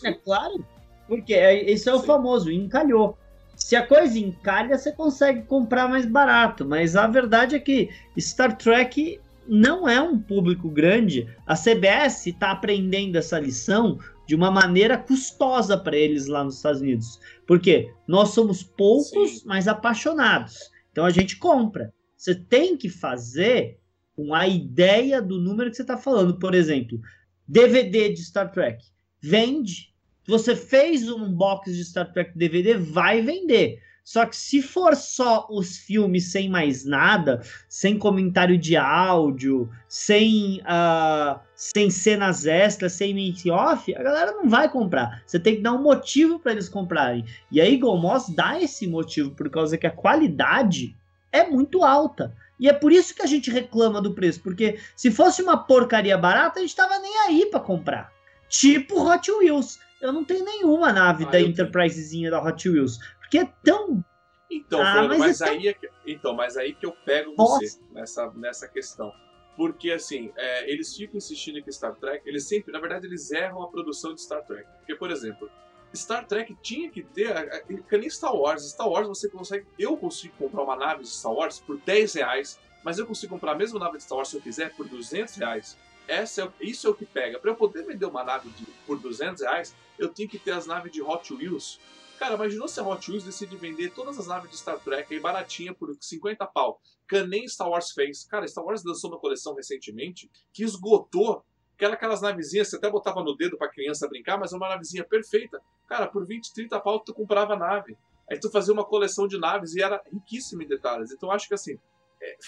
[0.06, 0.66] É claro.
[1.08, 2.06] Porque é- esse é o Sim.
[2.06, 3.18] famoso, encalhou.
[3.56, 6.66] Se a coisa encalha, você consegue comprar mais barato.
[6.66, 11.28] Mas a verdade é que Star Trek não é um público grande.
[11.46, 16.82] A CBS está aprendendo essa lição de uma maneira custosa para eles lá nos Estados
[16.82, 17.20] Unidos.
[17.46, 19.42] Porque nós somos poucos, Sim.
[19.46, 20.72] mas apaixonados.
[20.92, 21.94] Então a gente compra.
[22.18, 23.80] Você tem que fazer
[24.16, 26.40] com a ideia do número que você está falando.
[26.40, 27.00] Por exemplo,
[27.48, 28.84] DVD de Star Trek.
[29.22, 29.93] Vende.
[30.28, 33.82] Você fez um box de Star Trek DVD, vai vender.
[34.04, 40.62] Só que se for só os filmes sem mais nada, sem comentário de áudio, sem,
[40.66, 45.24] ah, sem cenas extras, sem make off, a galera não vai comprar.
[45.26, 47.26] Você tem que dar um motivo para eles comprarem.
[47.50, 50.96] E a Eagle Moss dá esse motivo por causa que a qualidade
[51.32, 52.36] é muito alta.
[52.60, 56.18] E é por isso que a gente reclama do preço, porque se fosse uma porcaria
[56.18, 58.12] barata, a gente tava nem aí para comprar.
[58.50, 59.80] Tipo Hot Wheels.
[60.04, 61.40] Eu não tenho nenhuma nave Ah, da.
[61.42, 63.00] Enterprisezinha da Hot Wheels.
[63.20, 64.04] Porque é tão.
[64.52, 67.34] Então, Ah, Fernando, mas mas, então- aí é que, então, mas aí que eu pego
[67.38, 67.60] Nossa.
[67.66, 69.12] você nessa, nessa questão.
[69.56, 73.64] Porque, assim, é, eles ficam insistindo que Star Trek, eles sempre, na verdade, eles erram
[73.64, 74.68] a produção de Star Trek.
[74.80, 75.50] Porque, por exemplo,
[75.96, 78.64] Star Trek tinha que ter, a- a- que nem Star Wars.
[78.70, 82.60] Star Wars você consegue, eu consigo comprar uma nave de Star Wars por 10 reais,
[82.84, 85.36] mas eu consigo comprar a mesma nave de Star Wars se eu quiser por 200
[85.36, 85.78] reais.
[86.08, 87.40] Essa é, isso é o que pega.
[87.40, 90.66] Para eu poder vender uma nave de- por 200 reais, eu tenho que ter as
[90.68, 91.80] naves de Hot Wheels.
[92.20, 95.20] Cara, imaginou se a Hot Wheels decide vender todas as naves de Star Trek aí
[95.20, 96.80] baratinha por 50 pau.
[97.08, 98.24] Que nem Star Wars fez.
[98.26, 101.44] Cara, Star Wars lançou uma coleção recentemente que esgotou.
[101.78, 104.70] Que era aquelas navezinhas, você até botava no dedo pra criança brincar, mas é uma
[104.70, 105.60] navezinha perfeita.
[105.88, 107.98] Cara, por 20, 30 pau tu comprava nave.
[108.30, 111.12] Aí tu fazia uma coleção de naves e era riquíssima em detalhes.
[111.12, 111.78] Então acho que assim,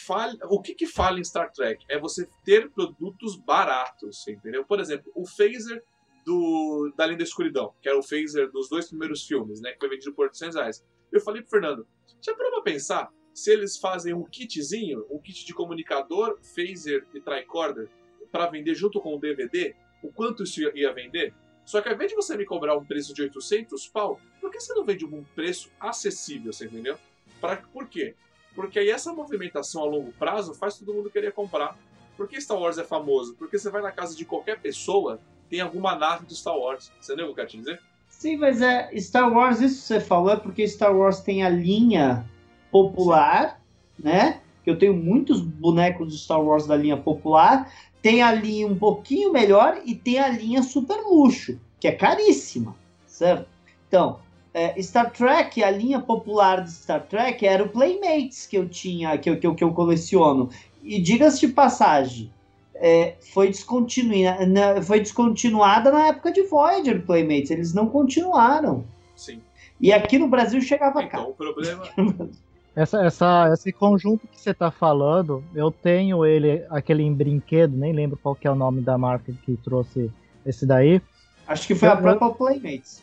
[0.05, 1.86] falha- o que que falha em Star Trek?
[1.89, 4.63] É você ter produtos baratos, entendeu?
[4.65, 5.84] Por exemplo, o phaser
[6.26, 9.71] do, da Linda Escuridão, que era o phaser dos dois primeiros filmes, né?
[9.73, 10.86] Que foi vendido por 800 reais.
[11.11, 11.88] Eu falei pro Fernando,
[12.21, 17.19] já parou pra pensar se eles fazem um kitzinho, um kit de comunicador, phaser e
[17.19, 17.89] tricorder,
[18.32, 19.76] para vender junto com o DVD?
[20.01, 21.34] O quanto isso ia, ia vender?
[21.65, 24.59] Só que ao invés de você me cobrar um preço de 800 pau, por que
[24.59, 26.97] você não vende um preço acessível, você entendeu?
[27.41, 28.15] Pra, por quê?
[28.55, 31.77] Porque aí essa movimentação a longo prazo faz todo mundo querer comprar.
[32.15, 33.35] Por que Star Wars é famoso?
[33.35, 36.91] Porque você vai na casa de qualquer pessoa, tem alguma nave do Star Wars.
[36.99, 37.81] Você entendeu o que eu quero te dizer?
[38.07, 41.49] Sim, mas é Star Wars, isso que você falou é porque Star Wars tem a
[41.49, 42.25] linha
[42.71, 43.61] popular,
[43.99, 44.41] né?
[44.63, 47.71] Que eu tenho muitos bonecos de Star Wars da linha popular.
[48.01, 52.75] Tem a linha um pouquinho melhor e tem a linha super luxo, que é caríssima,
[53.05, 53.49] certo?
[53.87, 54.19] Então,
[54.55, 59.17] é, Star Trek, a linha popular de Star Trek era o Playmates que eu tinha,
[59.17, 60.49] que eu, que eu, que eu coleciono.
[60.81, 62.31] E diga-se de passagem,
[62.75, 67.51] é, foi, descontinua, na- foi descontinuada na época de Voyager Playmates.
[67.51, 68.85] Eles não continuaram.
[69.15, 69.41] Sim.
[69.81, 71.19] E aqui no Brasil chegava cá.
[71.19, 71.83] Então, o problema.
[72.77, 77.93] Essa, essa, esse conjunto que você tá falando, eu tenho ele, aquele em brinquedo, nem
[77.93, 80.11] lembro qual que é o nome da marca que trouxe
[80.45, 81.01] esse daí,
[81.47, 83.01] Acho que foi a Eu- própria Playmates.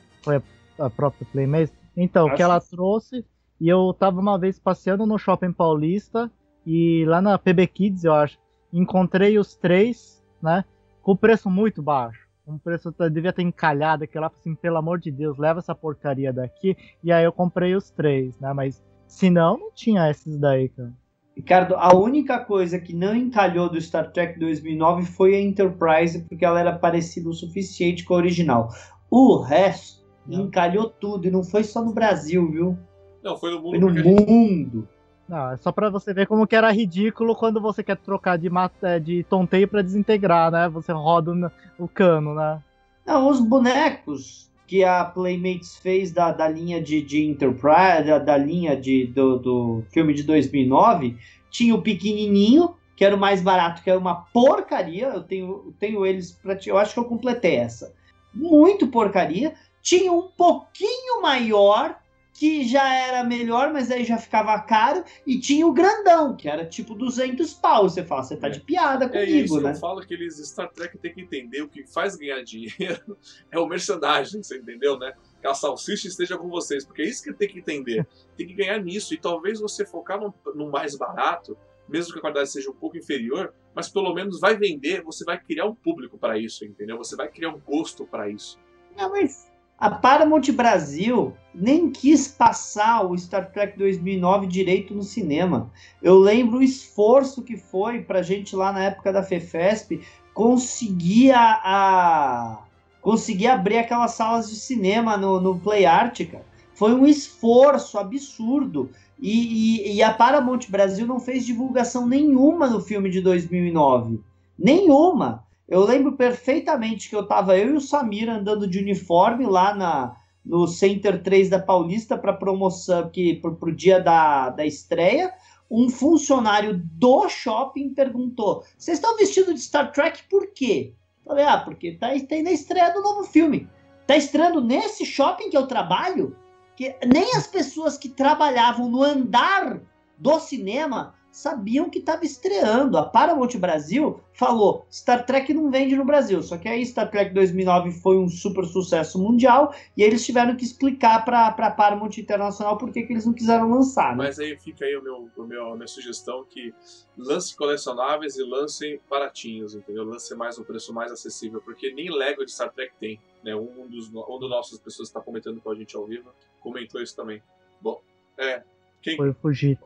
[0.84, 1.72] A própria Playmates.
[1.96, 3.24] Então, Acho que ela trouxe,
[3.60, 6.30] e eu tava uma vez passeando no Shopping Paulista,
[6.66, 8.38] e lá na PB Kids, eu acho,
[8.72, 10.64] encontrei os três, né,
[11.02, 12.28] com preço muito baixo.
[12.46, 15.74] Um preço que devia ter encalhado, que lá assim, pelo amor de Deus, leva essa
[15.74, 20.38] porcaria daqui, e aí eu comprei os três, né, mas se não, não tinha esses
[20.38, 20.92] daí, cara.
[21.36, 26.44] Ricardo, a única coisa que não encalhou do Star Trek 2009 foi a Enterprise, porque
[26.44, 28.68] ela era parecida o suficiente com a original.
[29.10, 30.44] O resto Não.
[30.44, 32.78] encalhou tudo, e não foi só no Brasil, viu?
[33.22, 34.88] Não, foi no mundo Foi no a gente- mundo.
[35.28, 38.50] Não, é só pra você ver como que era ridículo quando você quer trocar de,
[38.82, 40.68] eh, de tonteio pra desintegrar, né?
[40.68, 41.32] Você roda
[41.78, 42.60] o- o cano, né?
[43.06, 48.36] Não, os bonecos que a Playmates fez da, da linha de, de Enterprise, da, da
[48.36, 51.16] linha de, do, do filme de 2009,
[51.50, 55.08] tinha o pequenininho, que era o mais barato, que era uma porcaria.
[55.08, 57.92] Eu tenho, eu tenho eles pra ti- Eu acho que eu completei essa.
[58.34, 59.54] Muito porcaria.
[59.82, 62.00] Tinha um pouquinho maior,
[62.32, 65.04] que já era melhor, mas aí já ficava caro.
[65.26, 67.88] E tinha o grandão, que era tipo 200 pau.
[67.88, 69.72] Você fala, você tá de piada É comigo, isso, né?
[69.72, 73.16] eu falo que eles, Star Trek tem que entender o que faz ganhar dinheiro
[73.50, 75.12] é o merchandising, você entendeu, né?
[75.40, 78.06] que a salsicha esteja com vocês, porque é isso que tem que entender.
[78.36, 81.58] Tem que ganhar nisso, e talvez você focar no, no mais barato,
[81.88, 85.38] mesmo que a qualidade seja um pouco inferior, mas pelo menos vai vender, você vai
[85.38, 86.96] criar um público para isso, entendeu?
[86.98, 88.58] Você vai criar um gosto para isso.
[88.96, 89.51] Não, mas
[89.82, 95.72] a Paramount Brasil nem quis passar o Star Trek 2009 direito no cinema.
[96.00, 100.00] Eu lembro o esforço que foi pra gente lá na época da FEFESP
[100.32, 102.58] conseguir a, a
[103.00, 106.46] conseguir abrir aquelas salas de cinema no, no Play cara.
[106.74, 108.88] Foi um esforço absurdo.
[109.18, 114.20] E, e, e, a Paramount Brasil não fez divulgação nenhuma no filme de 2009.
[114.56, 115.44] Nenhuma.
[115.68, 120.16] Eu lembro perfeitamente que eu tava eu e o Samir andando de uniforme lá na,
[120.44, 125.32] no Center 3 da Paulista para promoção, que pro, pro dia da, da estreia.
[125.70, 130.92] Um funcionário do shopping perguntou: Vocês estão vestidos de Star Trek por quê?
[131.24, 133.68] Falei, ah, porque tá, tá na estreia do novo filme.
[134.06, 136.36] Tá estreando nesse shopping que eu trabalho?
[136.76, 139.80] Que nem as pessoas que trabalhavam no andar
[140.18, 142.98] do cinema sabiam que estava estreando.
[142.98, 146.42] A Paramount Brasil falou: Star Trek não vende no Brasil.
[146.42, 150.64] Só que aí Star Trek 2009 foi um super sucesso mundial e eles tiveram que
[150.64, 154.10] explicar para a Paramount Internacional por que, que eles não quiseram lançar.
[154.10, 154.24] Né?
[154.24, 156.74] Mas aí fica aí o meu, o meu, a minha sugestão que
[157.16, 160.04] lance colecionáveis e lancem baratinhos, entendeu?
[160.04, 163.18] Lance mais um preço mais acessível, porque nem Lego de Star Trek tem.
[163.42, 163.56] Né?
[163.56, 166.30] Um, dos, um dos nossos pessoas que está comentando com a gente ao vivo
[166.60, 167.42] comentou isso também.
[167.80, 168.00] Bom,
[168.36, 168.62] é.
[169.00, 169.16] Quem...
[169.16, 169.78] Foi fugir.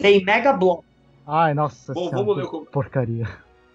[0.00, 0.84] Tem Mega Block.
[1.26, 3.28] Ai, nossa Bom, vamos ler o porcaria.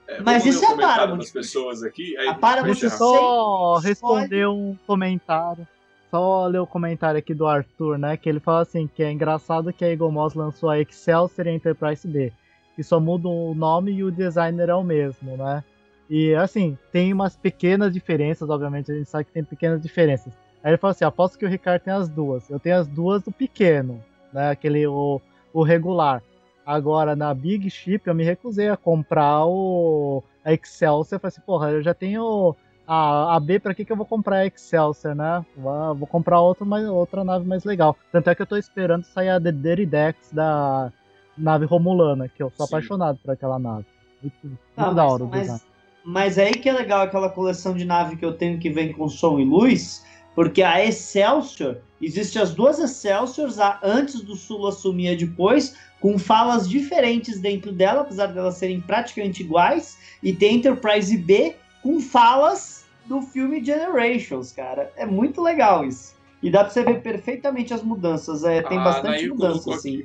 [0.08, 1.18] É, Mas isso é a Paramount.
[1.18, 2.18] das pessoas aqui.
[2.18, 5.68] Aí a Paramount Deixa só responder um comentário.
[6.12, 8.18] Só ler o comentário aqui do Arthur, né?
[8.18, 11.50] Que ele fala assim: que é engraçado que a Eagle Moss lançou a Excelsior e
[11.50, 12.32] a Enterprise B.
[12.76, 15.64] Que só muda o nome e o designer é o mesmo, né?
[16.10, 20.34] E assim, tem umas pequenas diferenças, obviamente, a gente sabe que tem pequenas diferenças.
[20.64, 22.50] Aí ele fala assim: aposto que o Ricardo tem as duas.
[22.50, 24.52] Eu tenho as duas do pequeno, né?
[24.52, 25.22] Aquele, o,
[25.56, 26.22] o regular.
[26.66, 31.16] Agora, na Big Ship, eu me recusei a comprar o a Excelsior.
[31.16, 32.54] Eu falei assim, porra, eu já tenho
[32.86, 35.46] a, a B, pra que, que eu vou comprar a Excelsior, né?
[35.56, 37.96] Vou, vou comprar outra, mais, outra nave mais legal.
[38.12, 40.92] Tanto é que eu tô esperando sair a Decks da
[41.38, 42.74] nave Romulana, que eu sou Sim.
[42.74, 43.86] apaixonado por aquela nave.
[44.22, 45.66] Muito, muito Não, da hora mas, mas,
[46.04, 49.08] mas aí que é legal aquela coleção de nave que eu tenho que vem com
[49.08, 50.04] som e luz,
[50.36, 56.20] porque a Excelsior, existe as duas Excelsiors, a antes do Sul assumir a depois, com
[56.20, 62.00] falas diferentes dentro dela, apesar de elas serem praticamente iguais, e tem Enterprise B com
[62.02, 64.92] falas do filme Generations, cara.
[64.98, 66.14] É muito legal isso.
[66.44, 68.44] E dá pra você ver perfeitamente as mudanças.
[68.44, 70.04] É, tem ah, bastante mudança, assim.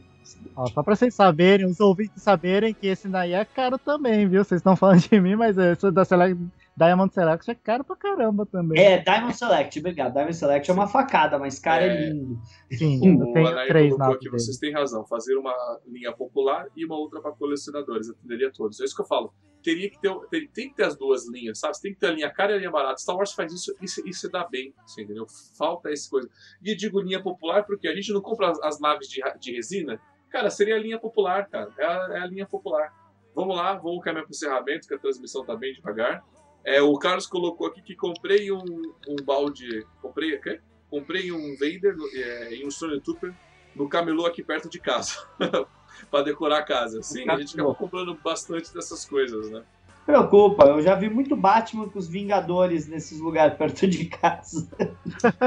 [0.57, 4.45] Ó, só pra vocês saberem, os ouvintes saberem que esse daí é caro também, viu?
[4.45, 6.41] Vocês estão falando de mim, mas esse da Select
[6.81, 8.83] Diamond Select é caro pra caramba também.
[8.83, 10.15] É, Diamond Select, obrigado.
[10.15, 12.41] Diamond Select é uma facada, mas cara é, é lindo.
[12.73, 15.55] Sim, eu tenho três na aqui, Vocês têm razão, fazer uma
[15.87, 18.81] linha popular e uma outra para colecionadores, atenderia todos.
[18.81, 19.31] É isso que eu falo.
[19.63, 21.77] Teria que ter, tem, tem, que ter as duas linhas, sabe?
[21.77, 22.97] Você tem que ter a linha cara e a linha barata.
[22.97, 25.27] Star Wars faz isso e se dá bem, assim, entendeu?
[25.59, 26.31] Falta essa coisa.
[26.65, 30.01] E digo linha popular porque a gente não compra as, as naves de, de resina.
[30.31, 31.71] Cara, seria a linha popular, cara.
[31.77, 32.91] É a, é a linha popular.
[33.35, 36.25] Vamos lá, vamos caminhar para o encerramento, que a transmissão tá bem devagar.
[36.65, 38.65] É, o Carlos colocou aqui que comprei um,
[39.09, 39.87] um balde.
[40.03, 40.61] Comprei, quê?
[40.91, 43.33] comprei um Vader é, e um Stormtrooper
[43.75, 45.17] no camelô aqui perto de casa.
[46.11, 47.03] para decorar a casa.
[47.03, 49.63] Sim, a gente acaba comprando bastante dessas coisas, né?
[50.07, 54.69] Preocupa, eu já vi muito Batman com os Vingadores nesses lugares perto de casa.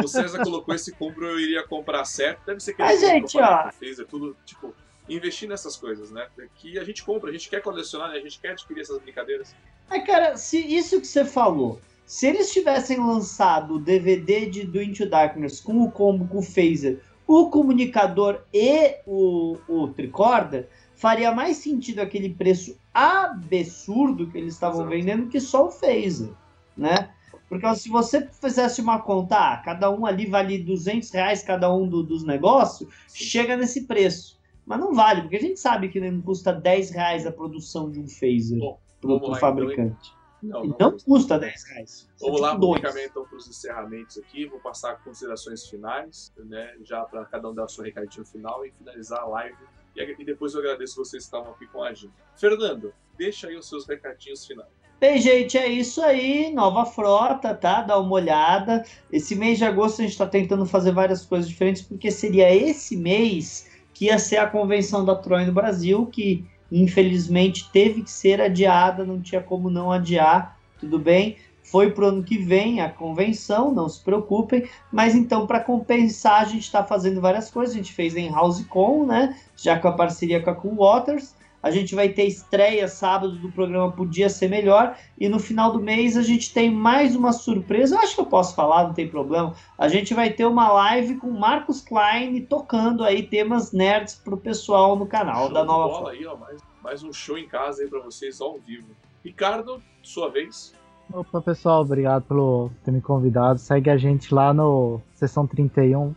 [0.02, 2.46] O César colocou esse compro, eu iria comprar certo.
[2.46, 3.72] Deve ser que ele gente, ó.
[3.72, 4.74] fez, é tudo, tipo,
[5.10, 6.28] investir nessas coisas, né?
[6.56, 8.18] Que a gente compra, a gente quer colecionar, né?
[8.18, 9.56] a gente quer adquirir essas brincadeiras.
[9.94, 14.82] É, cara, se isso que você falou, se eles tivessem lançado o DVD de Do
[14.82, 21.32] Into Darkness com o combo com o phaser, o comunicador e o, o tricorder, faria
[21.32, 26.32] mais sentido aquele preço absurdo que eles estavam vendendo que só o phaser,
[26.76, 27.12] né?
[27.48, 31.88] Porque se você fizesse uma conta, ah, cada um ali vale 200 reais cada um
[31.88, 34.40] do, dos negócios, chega nesse preço.
[34.66, 38.00] Mas não vale, porque a gente sabe que não custa 10 reais a produção de
[38.00, 38.60] um phaser
[39.08, 40.12] para o então, fabricante.
[40.12, 42.10] Então, não, não, não custa 10 reais.
[42.20, 44.46] Vamos lá, caminhar então para os encerramentos aqui.
[44.46, 46.76] Vou passar considerações finais, né?
[46.84, 49.56] Já para cada um dar o seu recadinho final e finalizar a live.
[49.96, 52.12] E, depois eu agradeço vocês que estavam aqui com a gente.
[52.36, 54.70] Fernando, deixa aí os seus recadinhos finais.
[55.00, 56.52] Bem, gente, é isso aí.
[56.54, 57.82] Nova frota, tá?
[57.82, 58.86] Dá uma olhada.
[59.12, 62.98] Esse mês de agosto a gente está tentando fazer várias coisas diferentes, porque seria esse
[62.98, 66.46] mês que ia ser a convenção da Troia no Brasil, que
[66.82, 71.38] infelizmente teve que ser adiada, não tinha como não adiar, tudo bem.
[71.64, 74.68] foi para o ano que vem a convenção, não se preocupem.
[74.92, 77.74] Mas então, para compensar, a gente está fazendo várias coisas.
[77.74, 79.40] A gente fez em House Com, né?
[79.56, 81.34] Já com a parceria com a Cool Waters.
[81.64, 84.98] A gente vai ter estreia sábado do programa Podia Ser Melhor.
[85.18, 87.96] E no final do mês a gente tem mais uma surpresa.
[87.96, 89.54] Eu acho que eu posso falar, não tem problema.
[89.78, 94.98] A gente vai ter uma live com Marcos Klein tocando aí temas nerds pro pessoal
[94.98, 96.10] no canal Show da Nova bola Forma.
[96.12, 98.90] aí, ó, mais, mais um show em casa aí pra vocês ao vivo.
[99.24, 100.76] Ricardo, sua vez.
[101.14, 103.58] Opa, pessoal, obrigado por ter me convidado.
[103.58, 106.14] Segue a gente lá no Sessão 31,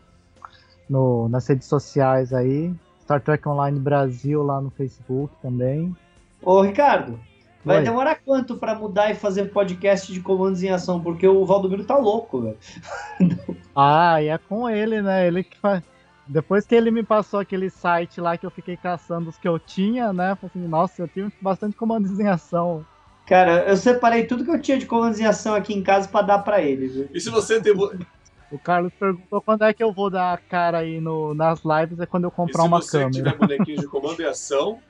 [0.90, 2.74] no, nas redes sociais aí.
[3.06, 5.94] Star Trek Online Brasil lá no Facebook também.
[6.42, 7.20] Ô, Ricardo,
[7.64, 7.84] vai Oi.
[7.84, 11.00] demorar quanto para mudar e fazer podcast de comandos em ação?
[11.00, 12.58] Porque o Valdomiro tá louco, velho.
[13.78, 15.26] Ah, e é com ele, né?
[15.26, 15.82] Ele que faz.
[16.26, 19.58] Depois que ele me passou aquele site lá que eu fiquei caçando os que eu
[19.58, 20.34] tinha, né?
[20.34, 22.84] Falei assim, nossa, eu tenho bastante comandos em ação.
[23.26, 26.26] Cara, eu separei tudo que eu tinha de comandos em ação aqui em casa para
[26.26, 27.08] dar para ele, viu?
[27.12, 27.74] E se você tem.
[28.50, 31.98] O Carlos perguntou quando é que eu vou dar a cara aí no, nas lives,
[32.00, 33.10] é quando eu E comprar se uma você câmera.
[33.12, 34.80] tiver bonequinhos de comando e ação.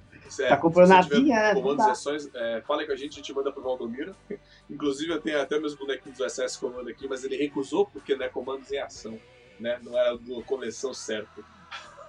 [0.40, 1.54] é, Tá comprando se a você né?
[1.54, 1.88] Comandos Tá.
[1.88, 4.14] e ações, é, fala com a gente, a gente manda pro Valdomiro.
[4.70, 8.26] Inclusive, eu tenho até meus bonequinhos do SS Comando aqui, mas ele recusou porque não
[8.26, 9.18] é comandos em ação.
[9.59, 9.78] Né?
[9.82, 11.40] Não era da coleção certa.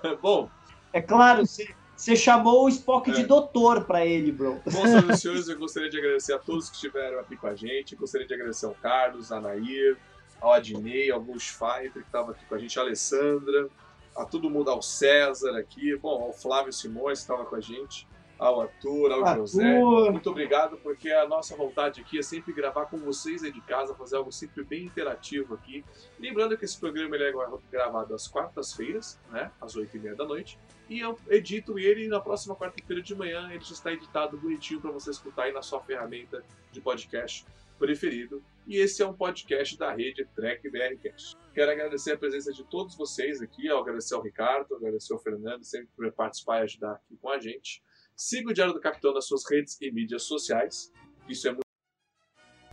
[0.22, 0.50] Bom,
[0.92, 3.14] É claro, você, você chamou o Spock É.
[3.14, 4.60] de doutor para ele, bro.
[4.66, 7.56] Bom, senhoras e senhores, eu gostaria de agradecer a todos que estiveram aqui com a
[7.56, 7.96] gente.
[7.96, 9.98] Gostaria de agradecer ao Carlos, a Nair,
[10.40, 13.70] ao Adnei, ao Fighter, que estava aqui com a gente, a Alessandra,
[14.16, 18.08] a todo mundo, ao César aqui, bom, ao Flávio Simões, que estava com a gente,
[18.40, 19.64] ao Arthur, ao José.
[19.64, 23.62] Arthur, Muito obrigado, porque a nossa vontade aqui é sempre gravar com vocês aí de
[23.62, 25.84] casa, fazer algo sempre bem interativo aqui.
[26.20, 27.34] Lembrando que esse programa ele é
[27.72, 30.60] gravado às quartas-feiras, né, às oito e meia da noite.
[30.90, 34.80] E eu edito ele e na próxima quarta-feira de manhã ele já está editado bonitinho
[34.80, 37.46] para você escutar aí na sua ferramenta de podcast
[37.78, 38.42] preferido.
[38.68, 41.38] E esse é um podcast da rede Trek BRcast.
[41.54, 45.64] Quero agradecer a presença de todos vocês aqui, ó, agradecer ao Ricardo, agradecer ao Fernando,
[45.64, 47.82] sempre por participar e ajudar aqui com a gente.
[48.14, 50.92] Siga o Diário do Capitão nas suas redes e mídias sociais.
[51.30, 51.67] Isso é muito